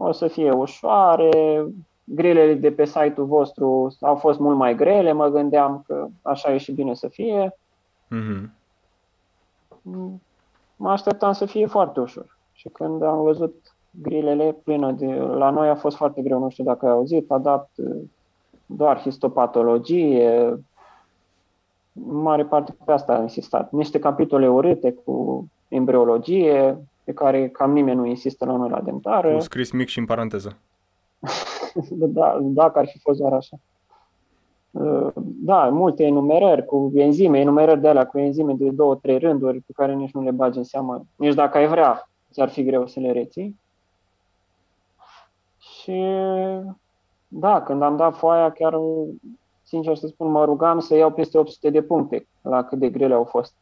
o 0.01 0.11
să 0.11 0.27
fie 0.27 0.51
ușoare, 0.51 1.65
grilele 2.03 2.53
de 2.53 2.71
pe 2.71 2.85
site-ul 2.85 3.25
vostru 3.25 3.95
au 4.01 4.15
fost 4.15 4.39
mult 4.39 4.57
mai 4.57 4.75
grele, 4.75 5.11
mă 5.11 5.27
gândeam 5.27 5.83
că 5.87 6.07
așa 6.21 6.53
e 6.53 6.57
și 6.57 6.71
bine 6.71 6.93
să 6.93 7.07
fie. 7.07 7.57
Mm-hmm. 8.15 8.49
Mă 10.75 10.91
așteptam 10.91 11.31
să 11.31 11.45
fie 11.45 11.65
foarte 11.65 11.99
ușor. 11.99 12.37
Și 12.51 12.69
când 12.69 13.03
am 13.03 13.21
văzut 13.21 13.75
grilele 14.01 14.55
plină 14.63 14.91
de... 14.91 15.13
La 15.15 15.49
noi 15.49 15.69
a 15.69 15.75
fost 15.75 15.95
foarte 15.95 16.21
greu, 16.21 16.39
nu 16.39 16.49
știu 16.49 16.63
dacă 16.63 16.85
ai 16.85 16.91
auzit, 16.91 17.31
adapt 17.31 17.69
doar 18.65 18.99
histopatologie, 18.99 20.47
în 21.93 22.21
mare 22.21 22.45
parte 22.45 22.75
pe 22.85 22.91
asta 22.91 23.13
a 23.13 23.21
insistat. 23.21 23.71
Niște 23.71 23.99
capitole 23.99 24.49
urâte 24.49 24.93
cu 24.93 25.45
embriologie, 25.67 26.77
pe 27.09 27.15
care 27.15 27.49
cam 27.49 27.71
nimeni 27.71 27.97
nu 27.97 28.05
insistă 28.05 28.45
la 28.45 28.55
noi 28.55 28.69
la 28.69 28.81
dentară. 28.81 29.33
Cu 29.33 29.39
scris 29.39 29.71
mic 29.71 29.87
și 29.87 29.99
în 29.99 30.05
paranteză. 30.05 30.57
da, 31.89 32.37
dacă 32.41 32.79
ar 32.79 32.87
fi 32.87 32.99
fost 32.99 33.19
doar 33.19 33.33
așa. 33.33 33.57
Da, 35.21 35.69
multe 35.69 36.03
enumerări 36.03 36.65
cu 36.65 36.91
enzime, 36.93 37.39
enumerări 37.39 37.81
de 37.81 37.87
alea 37.87 38.05
cu 38.05 38.19
enzime 38.19 38.53
de 38.53 38.69
două, 38.69 38.95
trei 38.95 39.17
rânduri 39.17 39.59
pe 39.59 39.71
care 39.75 39.93
nici 39.93 40.11
nu 40.11 40.21
le 40.21 40.31
bagi 40.31 40.57
în 40.57 40.63
seamă. 40.63 41.05
Nici 41.15 41.33
dacă 41.33 41.57
ai 41.57 41.67
vrea, 41.67 42.09
ți-ar 42.31 42.49
fi 42.49 42.63
greu 42.63 42.87
să 42.87 42.99
le 42.99 43.11
reții. 43.11 43.59
Și 45.57 46.03
da, 47.27 47.61
când 47.61 47.81
am 47.81 47.95
dat 47.95 48.15
foaia, 48.17 48.51
chiar, 48.51 48.79
sincer 49.63 49.95
să 49.95 50.07
spun, 50.07 50.31
mă 50.31 50.45
rugam 50.45 50.79
să 50.79 50.95
iau 50.95 51.11
peste 51.11 51.37
800 51.37 51.69
de 51.69 51.81
puncte 51.81 52.27
la 52.41 52.63
cât 52.63 52.79
de 52.79 52.89
grele 52.89 53.13
au 53.13 53.23
fost. 53.23 53.53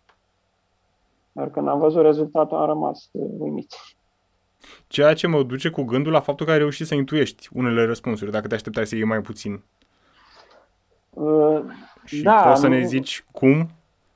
Dar 1.38 1.50
când 1.50 1.68
am 1.68 1.80
văzut 1.80 2.02
rezultatul, 2.02 2.58
am 2.58 2.66
rămas 2.66 3.10
uimit. 3.38 3.74
Ceea 4.88 5.14
ce 5.14 5.28
mă 5.28 5.44
duce 5.44 5.70
cu 5.70 5.84
gândul 5.84 6.12
la 6.12 6.20
faptul 6.20 6.46
că 6.46 6.52
ai 6.52 6.58
reușit 6.58 6.88
să 6.88 6.96
intuiești 6.96 7.50
unele 7.54 7.86
răspunsuri, 7.86 8.32
dacă 8.32 8.48
te 8.48 8.54
așteptai 8.56 8.86
să 8.88 8.96
iei 8.96 9.04
mai 9.04 9.22
puțin. 9.22 9.62
Uh, 11.10 11.60
și 12.06 12.22
da, 12.22 12.34
poți 12.42 12.62
să 12.62 12.68
ne 12.68 12.80
nu- 12.80 12.86
zici 12.88 13.26
cum? 13.32 13.56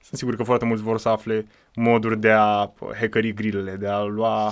Sunt 0.01 0.19
sigur 0.19 0.35
că 0.35 0.43
foarte 0.43 0.65
mulți 0.65 0.83
vor 0.83 0.97
să 0.97 1.09
afle 1.09 1.45
moduri 1.75 2.19
de 2.19 2.31
a 2.31 2.71
hackeri 2.99 3.33
grilele, 3.33 3.75
de 3.75 3.87
a 3.87 4.03
lua... 4.03 4.51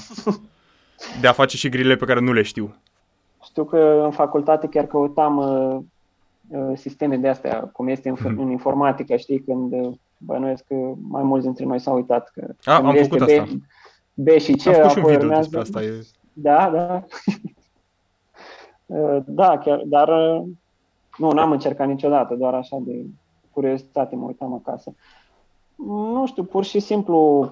de 1.22 1.28
a 1.28 1.32
face 1.32 1.58
și 1.58 1.70
grilele 1.70 1.96
pe 1.96 2.06
care 2.06 2.20
nu 2.20 2.32
le 2.34 2.42
știu. 2.42 2.76
Știu 3.44 3.66
că 3.66 4.02
în 4.04 4.12
facultate 4.12 4.68
chiar 4.68 4.86
căutam 4.86 5.38
uh, 5.38 5.80
uh, 6.48 6.78
sisteme 6.78 7.18
de 7.18 7.28
astea, 7.28 7.60
cum 7.60 7.88
este 7.88 8.10
în, 8.10 8.16
Mhm. 8.20 8.40
în 8.40 8.50
informatică, 8.50 9.16
știi, 9.16 9.40
când 9.44 9.74
uh, 9.74 9.94
bănuiesc 10.26 10.64
că 10.68 10.76
mai 11.02 11.24
mulți 11.24 11.46
dintre 11.46 11.66
noi 11.66 11.80
s-au 11.80 11.96
uitat 11.96 12.32
că 12.34 12.42
A, 12.64 12.76
când 12.76 12.88
am 12.88 12.96
este 12.96 13.18
făcut 13.18 13.36
B, 13.36 13.40
asta. 13.40 13.58
B 14.14 14.28
și 14.28 14.52
C, 14.52 14.68
Am 14.68 14.74
făcut 14.74 14.90
și 14.92 14.98
un 14.98 15.04
apoi 15.04 15.12
video 15.12 15.28
urmează... 15.28 15.50
despre 15.50 15.60
asta. 15.60 15.84
E... 15.84 16.06
Da, 16.34 16.70
da. 16.70 17.04
Uh, 18.86 19.18
da, 19.26 19.58
chiar, 19.58 19.82
dar 19.86 20.08
uh, 20.08 20.44
nu, 21.18 21.32
n-am 21.32 21.52
încercat 21.52 21.88
niciodată, 21.88 22.36
doar 22.36 22.54
așa 22.54 22.78
de 22.82 23.06
curiozitate 23.52 24.16
mă 24.16 24.26
uitam 24.26 24.54
acasă. 24.54 24.94
Nu 25.76 26.26
știu, 26.26 26.44
pur 26.44 26.64
și 26.64 26.80
simplu, 26.80 27.50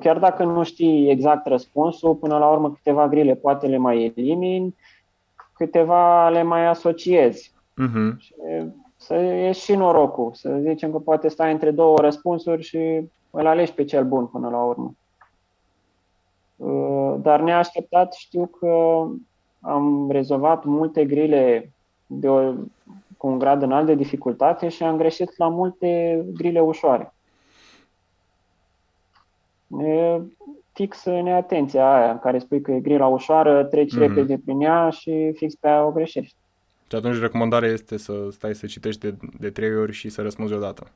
chiar 0.00 0.18
dacă 0.18 0.44
nu 0.44 0.62
știi 0.62 1.10
exact 1.10 1.46
răspunsul, 1.46 2.14
până 2.14 2.38
la 2.38 2.48
urmă 2.48 2.72
câteva 2.72 3.08
grile 3.08 3.34
poate 3.34 3.66
le 3.66 3.76
mai 3.76 4.04
elimini, 4.16 4.74
câteva 5.52 6.28
le 6.28 6.42
mai 6.42 6.66
asociezi. 6.66 7.52
Mhm. 7.74 8.18
Și 8.18 8.34
să 9.08 9.14
ieși 9.14 9.60
și 9.60 9.74
norocul, 9.74 10.30
să 10.34 10.58
zicem 10.60 10.90
că 10.90 10.98
poate 10.98 11.28
stai 11.28 11.52
între 11.52 11.70
două 11.70 11.98
răspunsuri 11.98 12.62
și 12.62 13.00
îl 13.30 13.46
alegi 13.46 13.72
pe 13.72 13.84
cel 13.84 14.04
bun 14.04 14.26
până 14.26 14.48
la 14.48 14.62
urmă. 14.62 14.94
Uh, 16.56 17.14
Dar 17.22 17.40
neașteptat 17.40 18.12
știu 18.12 18.46
că 18.46 19.04
am 19.60 20.10
rezolvat 20.10 20.64
multe 20.64 21.04
grile 21.04 21.70
de 22.06 22.28
o, 22.28 22.52
cu 23.16 23.26
un 23.26 23.38
grad 23.38 23.62
înalt 23.62 23.86
de 23.86 23.94
dificultate 23.94 24.68
și 24.68 24.82
am 24.82 24.96
greșit 24.96 25.36
la 25.36 25.48
multe 25.48 26.22
grile 26.34 26.60
ușoare. 26.60 27.14
E 29.80 30.20
fix 30.72 31.04
neatenția 31.04 31.94
aia 31.94 32.10
în 32.10 32.18
care 32.18 32.38
spui 32.38 32.60
că 32.60 32.72
e 32.72 32.80
grila 32.80 33.06
ușoară, 33.06 33.64
treci 33.64 33.92
Mhm. 33.92 34.00
repede 34.00 34.38
prin 34.44 34.60
ea 34.60 34.90
și 34.90 35.32
fix 35.34 35.54
pe 35.54 35.68
aia 35.68 35.84
o 35.86 35.90
greșești. 35.90 36.36
Și 36.88 36.96
atunci 36.96 37.20
recomandarea 37.20 37.68
este 37.68 37.96
să 37.96 38.12
stai 38.30 38.54
să 38.54 38.66
citești 38.66 39.00
de, 39.00 39.16
de 39.38 39.50
trei 39.50 39.76
ori 39.76 39.92
și 39.92 40.08
să 40.08 40.22
răspunzi 40.22 40.52
odată. 40.52 40.86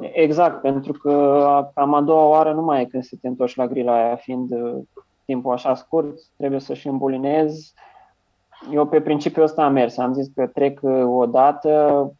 Exact, 0.00 0.60
pentru 0.60 0.92
că 0.92 1.70
cam 1.74 1.94
a 1.94 2.00
doua 2.00 2.24
oară 2.24 2.52
nu 2.52 2.62
mai 2.62 2.82
e 2.82 2.84
când 2.84 3.02
să 3.02 3.16
te 3.20 3.28
întorci 3.28 3.54
la 3.54 3.66
grila 3.66 4.04
aia, 4.04 4.16
fiind 4.16 4.50
uh, 4.50 4.78
timpul 5.24 5.52
așa 5.52 5.74
scurt, 5.74 6.18
trebuie 6.36 6.60
să-și 6.60 6.86
îmbulinezi. 6.86 7.74
Eu 8.72 8.86
pe 8.86 9.00
principiul 9.00 9.44
ăsta 9.44 9.64
am 9.64 9.72
mers, 9.72 9.96
am 9.96 10.12
zis 10.12 10.30
că 10.34 10.46
trec 10.46 10.78
uh, 10.82 11.04
o 11.06 11.26
dată, 11.26 12.12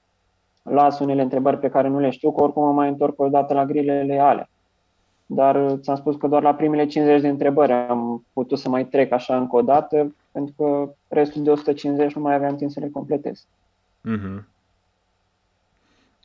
las 0.62 0.98
unele 0.98 1.22
întrebări 1.22 1.58
pe 1.58 1.68
care 1.68 1.88
nu 1.88 1.98
le 1.98 2.10
știu, 2.10 2.32
că 2.32 2.42
oricum 2.42 2.64
mă 2.64 2.72
mai 2.72 2.88
întorc 2.88 3.20
o 3.20 3.28
dată 3.28 3.54
la 3.54 3.64
grilele 3.64 4.18
alea. 4.18 4.49
Dar 5.32 5.70
uh, 5.70 5.78
ți-am 5.80 5.96
spus 5.96 6.16
că 6.16 6.26
doar 6.26 6.42
la 6.42 6.54
primele 6.54 6.86
50 6.86 7.20
de 7.20 7.28
întrebări 7.28 7.72
am 7.72 8.24
putut 8.32 8.58
să 8.58 8.68
mai 8.68 8.86
trec 8.86 9.12
așa 9.12 9.36
încă 9.36 9.56
o 9.56 9.62
dată, 9.62 10.14
pentru 10.32 10.54
că 10.56 10.94
restul 11.08 11.42
de 11.42 11.50
150 11.50 12.14
nu 12.14 12.22
mai 12.22 12.34
aveam 12.34 12.56
timp 12.56 12.70
să 12.70 12.80
le 12.80 12.88
completez. 12.88 13.46
Mhm. 14.00 14.46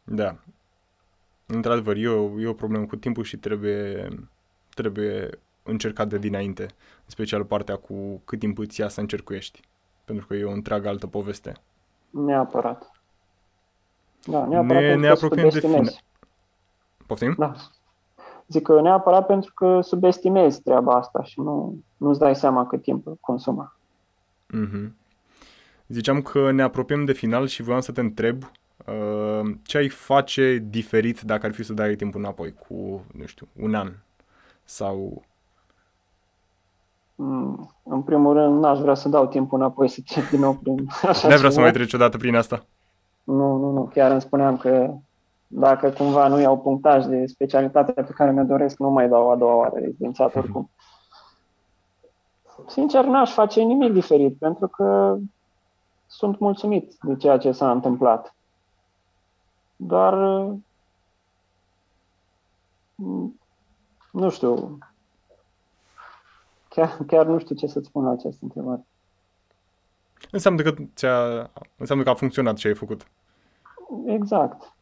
Da. 0.03 0.35
Într-adevăr, 1.45 1.95
e 1.95 2.07
o, 2.07 2.39
e 2.39 2.47
o 2.47 2.53
problemă 2.53 2.85
cu 2.85 2.95
timpul 2.95 3.23
și 3.23 3.37
trebuie, 3.37 4.07
trebuie 4.73 5.29
încercat 5.63 6.07
de 6.07 6.17
dinainte. 6.17 6.61
În 6.63 7.05
special 7.05 7.45
partea 7.45 7.75
cu 7.75 8.21
cât 8.25 8.39
timp 8.39 8.57
îți 8.57 8.79
ia 8.79 8.87
să 8.87 8.99
încercuiești. 8.99 9.59
Pentru 10.05 10.27
că 10.27 10.33
e 10.35 10.43
o 10.43 10.51
întreagă 10.51 10.87
altă 10.87 11.07
poveste. 11.07 11.53
Neapărat. 12.09 12.91
Da, 14.25 14.45
neapărat 14.47 14.81
Ne- 14.81 14.87
pentru 14.89 14.99
ne 14.99 15.07
că 15.07 15.13
apropiem 15.13 15.43
de 15.49 15.49
subestimezi. 15.59 15.89
final. 15.89 16.03
Poftim? 17.07 17.35
Da. 17.37 17.53
Zic 18.47 18.61
că 18.63 18.81
neapărat 18.81 19.25
pentru 19.25 19.53
că 19.53 19.81
subestimezi 19.81 20.61
treaba 20.61 20.93
asta 20.95 21.23
și 21.23 21.39
nu, 21.39 21.75
nu-ți 21.97 22.19
dai 22.19 22.35
seama 22.35 22.67
cât 22.67 22.81
timp 22.81 23.07
consumă. 23.19 23.75
Mhm. 24.47 24.95
Ziceam 25.87 26.21
că 26.21 26.51
ne 26.51 26.61
apropiem 26.61 27.05
de 27.05 27.13
final 27.13 27.47
și 27.47 27.63
voiam 27.63 27.79
să 27.81 27.91
te 27.91 27.99
întreb 28.01 28.43
uh, 28.85 29.51
ce 29.63 29.77
ai 29.77 29.89
face 29.89 30.63
diferit 30.69 31.21
dacă 31.21 31.45
ar 31.45 31.53
fi 31.53 31.63
să 31.63 31.73
dai 31.73 31.95
timpul 31.95 32.19
înapoi 32.19 32.53
cu, 32.53 33.03
nu 33.13 33.25
știu, 33.25 33.47
un 33.59 33.73
an 33.75 33.91
sau... 34.63 35.23
Mm, 37.15 37.69
În 37.83 38.01
primul 38.01 38.33
rând, 38.33 38.59
n-aș 38.59 38.79
vrea 38.79 38.93
să 38.93 39.09
dau 39.09 39.27
timpul 39.27 39.57
înapoi 39.59 39.87
să 39.89 39.99
trec 40.05 40.29
din 40.29 40.39
nou 40.39 40.53
prin 40.53 40.87
așa 41.09 41.27
Nu 41.27 41.35
vrea 41.35 41.37
să 41.37 41.49
ceva. 41.49 41.61
mai 41.61 41.71
treci 41.71 41.93
odată 41.93 42.17
prin 42.17 42.35
asta. 42.35 42.65
Nu, 43.23 43.57
nu, 43.57 43.71
nu. 43.71 43.91
Chiar 43.93 44.11
îmi 44.11 44.21
spuneam 44.21 44.57
că 44.57 44.93
dacă 45.47 45.89
cumva 45.89 46.27
nu 46.27 46.39
iau 46.39 46.59
punctaj 46.59 47.05
de 47.05 47.25
specialitatea 47.25 48.03
pe 48.03 48.11
care 48.11 48.31
mi-o 48.31 48.43
doresc, 48.43 48.77
nu 48.77 48.89
mai 48.89 49.09
dau 49.09 49.31
a 49.31 49.35
doua 49.35 49.55
oară 49.55 49.79
rezidențiat 49.79 50.35
oricum. 50.35 50.69
Sincer, 52.67 53.05
n-aș 53.05 53.33
face 53.33 53.61
nimic 53.61 53.93
diferit, 53.93 54.37
pentru 54.37 54.67
că 54.67 55.17
sunt 56.07 56.39
mulțumit 56.39 56.95
de 57.01 57.15
ceea 57.15 57.37
ce 57.37 57.51
s-a 57.51 57.71
întâmplat. 57.71 58.35
Doar, 59.75 60.13
mm, 62.95 63.39
nu 64.11 64.29
știu, 64.29 64.77
chiar, 66.69 66.97
chiar 67.07 67.25
nu 67.25 67.39
știu 67.39 67.55
ce 67.55 67.67
să-ți 67.67 67.87
spun 67.87 68.03
la 68.03 68.11
această 68.11 68.39
întrebare. 68.41 68.85
Înseamnă 70.31 70.61
că, 70.61 70.73
ți-a, 70.95 71.49
înseamnă 71.77 72.03
că 72.03 72.09
a 72.09 72.13
funcționat 72.13 72.55
ce 72.55 72.67
ai 72.67 72.75
făcut. 72.75 73.07
Exact. 74.05 74.74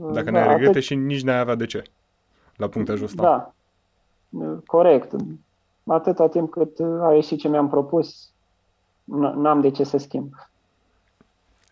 Dacă 0.00 0.30
Da, 0.30 0.30
n-ai 0.30 0.48
regrete 0.48 0.70
atât- 0.78 0.82
și 0.82 0.94
nici 0.94 1.22
n-ai 1.22 1.38
avea 1.38 1.54
de 1.54 1.66
ce 1.66 1.82
la 2.56 2.68
punctajul 2.68 3.04
ăsta. 3.04 3.22
Da, 3.22 3.52
corect. 4.66 5.14
Atâta 5.86 6.28
timp 6.28 6.50
cât 6.50 6.78
a 7.00 7.12
ieșit 7.14 7.38
ce 7.38 7.48
mi-am 7.48 7.68
propus, 7.68 8.30
n- 9.04 9.34
n-am 9.34 9.60
de 9.60 9.70
ce 9.70 9.84
să 9.84 9.96
schimb. 9.96 10.32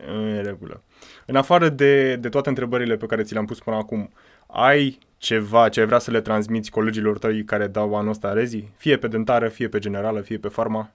În 0.07 0.43
regulă. 0.43 0.83
În 1.27 1.37
afară 1.37 1.69
de, 1.69 2.17
de 2.17 2.29
toate 2.29 2.49
întrebările 2.49 2.97
pe 2.97 3.07
care 3.07 3.23
ți 3.23 3.33
le-am 3.33 3.45
pus 3.45 3.61
până 3.61 3.77
acum, 3.77 4.11
ai 4.47 4.99
ceva 5.17 5.69
ce 5.69 5.81
ai 5.81 5.87
vrea 5.87 5.99
să 5.99 6.11
le 6.11 6.21
transmiți 6.21 6.71
colegilor 6.71 7.19
tăi 7.19 7.45
care 7.45 7.67
dau 7.67 7.95
anul 7.95 8.11
ăsta 8.11 8.33
rezi? 8.33 8.69
Fie 8.77 8.97
pe 8.97 9.09
dentară, 9.09 9.49
fie 9.49 9.69
pe 9.69 9.79
generală, 9.79 10.21
fie 10.21 10.39
pe 10.39 10.49
farma? 10.49 10.91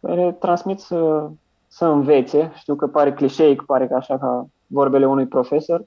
Le 0.00 0.32
transmit 0.40 0.78
să, 0.80 1.28
să 1.66 1.84
învețe, 1.84 2.52
știu 2.56 2.74
că 2.74 2.86
pare 2.86 3.12
clișeic, 3.12 3.62
pare 3.62 3.86
că 3.86 3.94
așa 3.94 4.18
ca 4.18 4.46
vorbele 4.72 5.06
unui 5.06 5.26
profesor, 5.26 5.84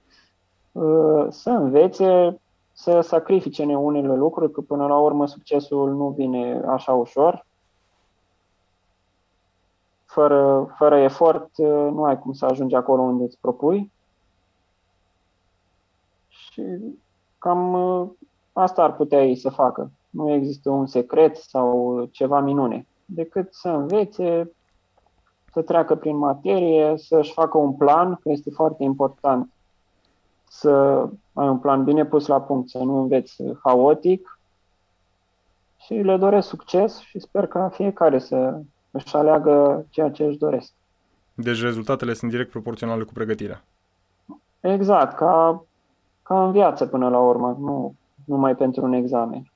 uh, 0.71 1.25
să 1.29 1.49
învețe, 1.49 2.41
să 2.73 3.01
sacrifice 3.01 3.63
unele 3.63 4.15
lucruri, 4.15 4.51
că 4.51 4.61
până 4.61 4.87
la 4.87 4.97
urmă 4.97 5.27
succesul 5.27 5.93
nu 5.93 6.09
vine 6.09 6.61
așa 6.67 6.93
ușor. 6.93 7.45
Fără, 10.05 10.73
fără 10.77 10.97
efort 10.97 11.49
uh, 11.57 11.67
nu 11.67 12.03
ai 12.03 12.19
cum 12.19 12.33
să 12.33 12.45
ajungi 12.45 12.75
acolo 12.75 13.01
unde 13.01 13.23
îți 13.23 13.37
propui. 13.41 13.91
Și 16.27 16.63
cam 17.37 17.73
uh, 17.73 18.09
asta 18.53 18.83
ar 18.83 18.95
putea 18.95 19.25
ei 19.25 19.35
să 19.35 19.49
facă. 19.49 19.91
Nu 20.09 20.31
există 20.31 20.69
un 20.69 20.85
secret 20.85 21.35
sau 21.35 22.03
ceva 22.11 22.39
minune, 22.39 22.87
decât 23.05 23.53
să 23.53 23.69
învețe, 23.69 24.51
să 25.55 25.61
treacă 25.61 25.95
prin 25.95 26.17
materie, 26.17 26.97
să-și 26.97 27.33
facă 27.33 27.57
un 27.57 27.73
plan, 27.73 28.15
că 28.15 28.29
este 28.29 28.49
foarte 28.49 28.83
important 28.83 29.51
să 30.49 30.69
ai 31.33 31.47
un 31.47 31.59
plan 31.59 31.83
bine 31.83 32.05
pus 32.05 32.27
la 32.27 32.41
punct, 32.41 32.69
să 32.69 32.77
nu 32.77 32.97
înveți 32.97 33.43
haotic, 33.63 34.39
și 35.77 35.93
le 35.93 36.17
doresc 36.17 36.47
succes 36.47 36.99
și 36.99 37.19
sper 37.19 37.47
ca 37.47 37.69
fiecare 37.69 38.19
să 38.19 38.59
își 38.91 39.15
aleagă 39.15 39.85
ceea 39.89 40.11
ce 40.11 40.23
își 40.23 40.37
doresc. 40.37 40.73
Deci 41.33 41.61
rezultatele 41.61 42.13
sunt 42.13 42.31
direct 42.31 42.49
proporționale 42.49 43.03
cu 43.03 43.13
pregătirea. 43.13 43.63
Exact, 44.59 45.15
ca, 45.15 45.65
ca 46.23 46.45
în 46.45 46.51
viață 46.51 46.85
până 46.85 47.09
la 47.09 47.19
urmă, 47.19 47.57
nu 47.59 47.95
numai 48.25 48.55
pentru 48.55 48.83
un 48.83 48.93
examen. 48.93 49.51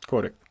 Corect. 0.00 0.47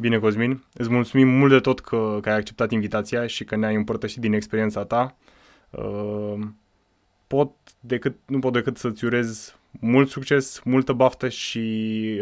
Bine, 0.00 0.18
Cosmin, 0.18 0.64
îți 0.74 0.90
mulțumim 0.90 1.28
mult 1.28 1.50
de 1.50 1.60
tot 1.60 1.80
că, 1.80 2.18
că 2.22 2.28
ai 2.28 2.36
acceptat 2.36 2.70
invitația 2.70 3.26
și 3.26 3.44
că 3.44 3.56
ne-ai 3.56 3.74
împărtășit 3.74 4.20
din 4.20 4.32
experiența 4.32 4.84
ta. 4.84 5.14
Uh, 5.70 6.38
pot 7.26 7.50
decât, 7.80 8.16
nu 8.26 8.38
pot 8.38 8.52
decât 8.52 8.76
să-ți 8.76 9.04
urez 9.04 9.58
mult 9.80 10.08
succes, 10.08 10.60
multă 10.64 10.92
baftă 10.92 11.28
și 11.28 11.58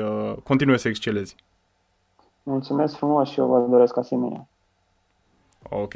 uh, 0.02 0.36
continue 0.42 0.76
să 0.76 0.88
excelezi. 0.88 1.36
Mulțumesc 2.42 2.96
frumos 2.96 3.28
și 3.30 3.38
eu 3.38 3.46
vă 3.46 3.66
doresc 3.70 3.96
asemenea. 3.96 4.48
Ok. 5.62 5.92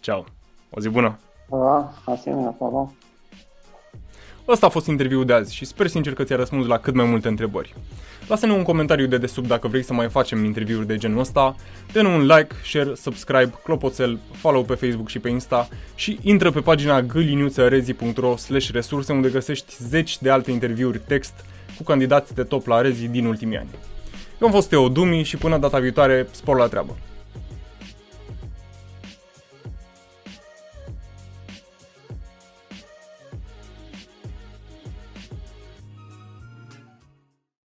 Ciao. 0.00 0.24
O 0.70 0.80
zi 0.80 0.88
bună. 0.88 1.18
Pa, 1.48 1.92
asemenea, 2.04 2.50
pa, 2.50 2.66
pa. 2.66 2.92
Ăsta 4.48 4.66
a 4.66 4.68
fost 4.68 4.86
interviul 4.86 5.24
de 5.24 5.32
azi 5.32 5.54
și 5.54 5.64
sper 5.64 5.86
sincer 5.86 6.12
că 6.12 6.24
ți-a 6.24 6.36
răspuns 6.36 6.66
la 6.66 6.78
cât 6.78 6.94
mai 6.94 7.04
multe 7.04 7.28
întrebări. 7.28 7.74
Lasă-ne 8.28 8.52
un 8.52 8.62
comentariu 8.62 9.06
de 9.06 9.18
desubt 9.18 9.48
dacă 9.48 9.68
vrei 9.68 9.82
să 9.82 9.92
mai 9.92 10.08
facem 10.08 10.44
interviuri 10.44 10.86
de 10.86 10.96
genul 10.96 11.18
ăsta, 11.18 11.56
dă 11.92 12.06
un 12.06 12.26
like, 12.26 12.54
share, 12.64 12.94
subscribe, 12.94 13.52
clopoțel, 13.64 14.18
follow 14.32 14.62
pe 14.62 14.74
Facebook 14.74 15.08
și 15.08 15.18
pe 15.18 15.28
Insta 15.28 15.68
și 15.94 16.18
intră 16.22 16.50
pe 16.50 16.60
pagina 16.60 17.02
gâliniuțărezi.ro 17.02 18.34
resurse 18.72 19.12
unde 19.12 19.28
găsești 19.28 19.74
zeci 19.78 20.18
de 20.18 20.30
alte 20.30 20.50
interviuri 20.50 21.00
text 21.06 21.44
cu 21.76 21.82
candidați 21.82 22.34
de 22.34 22.42
top 22.42 22.66
la 22.66 22.80
Rezi 22.80 23.06
din 23.06 23.26
ultimii 23.26 23.56
ani. 23.56 23.68
Eu 24.40 24.46
am 24.46 24.52
fost 24.52 24.68
Teo 24.68 24.88
Dumi 24.88 25.22
și 25.22 25.36
până 25.36 25.58
data 25.58 25.78
viitoare, 25.78 26.28
spor 26.30 26.56
la 26.56 26.66
treabă! 26.66 26.96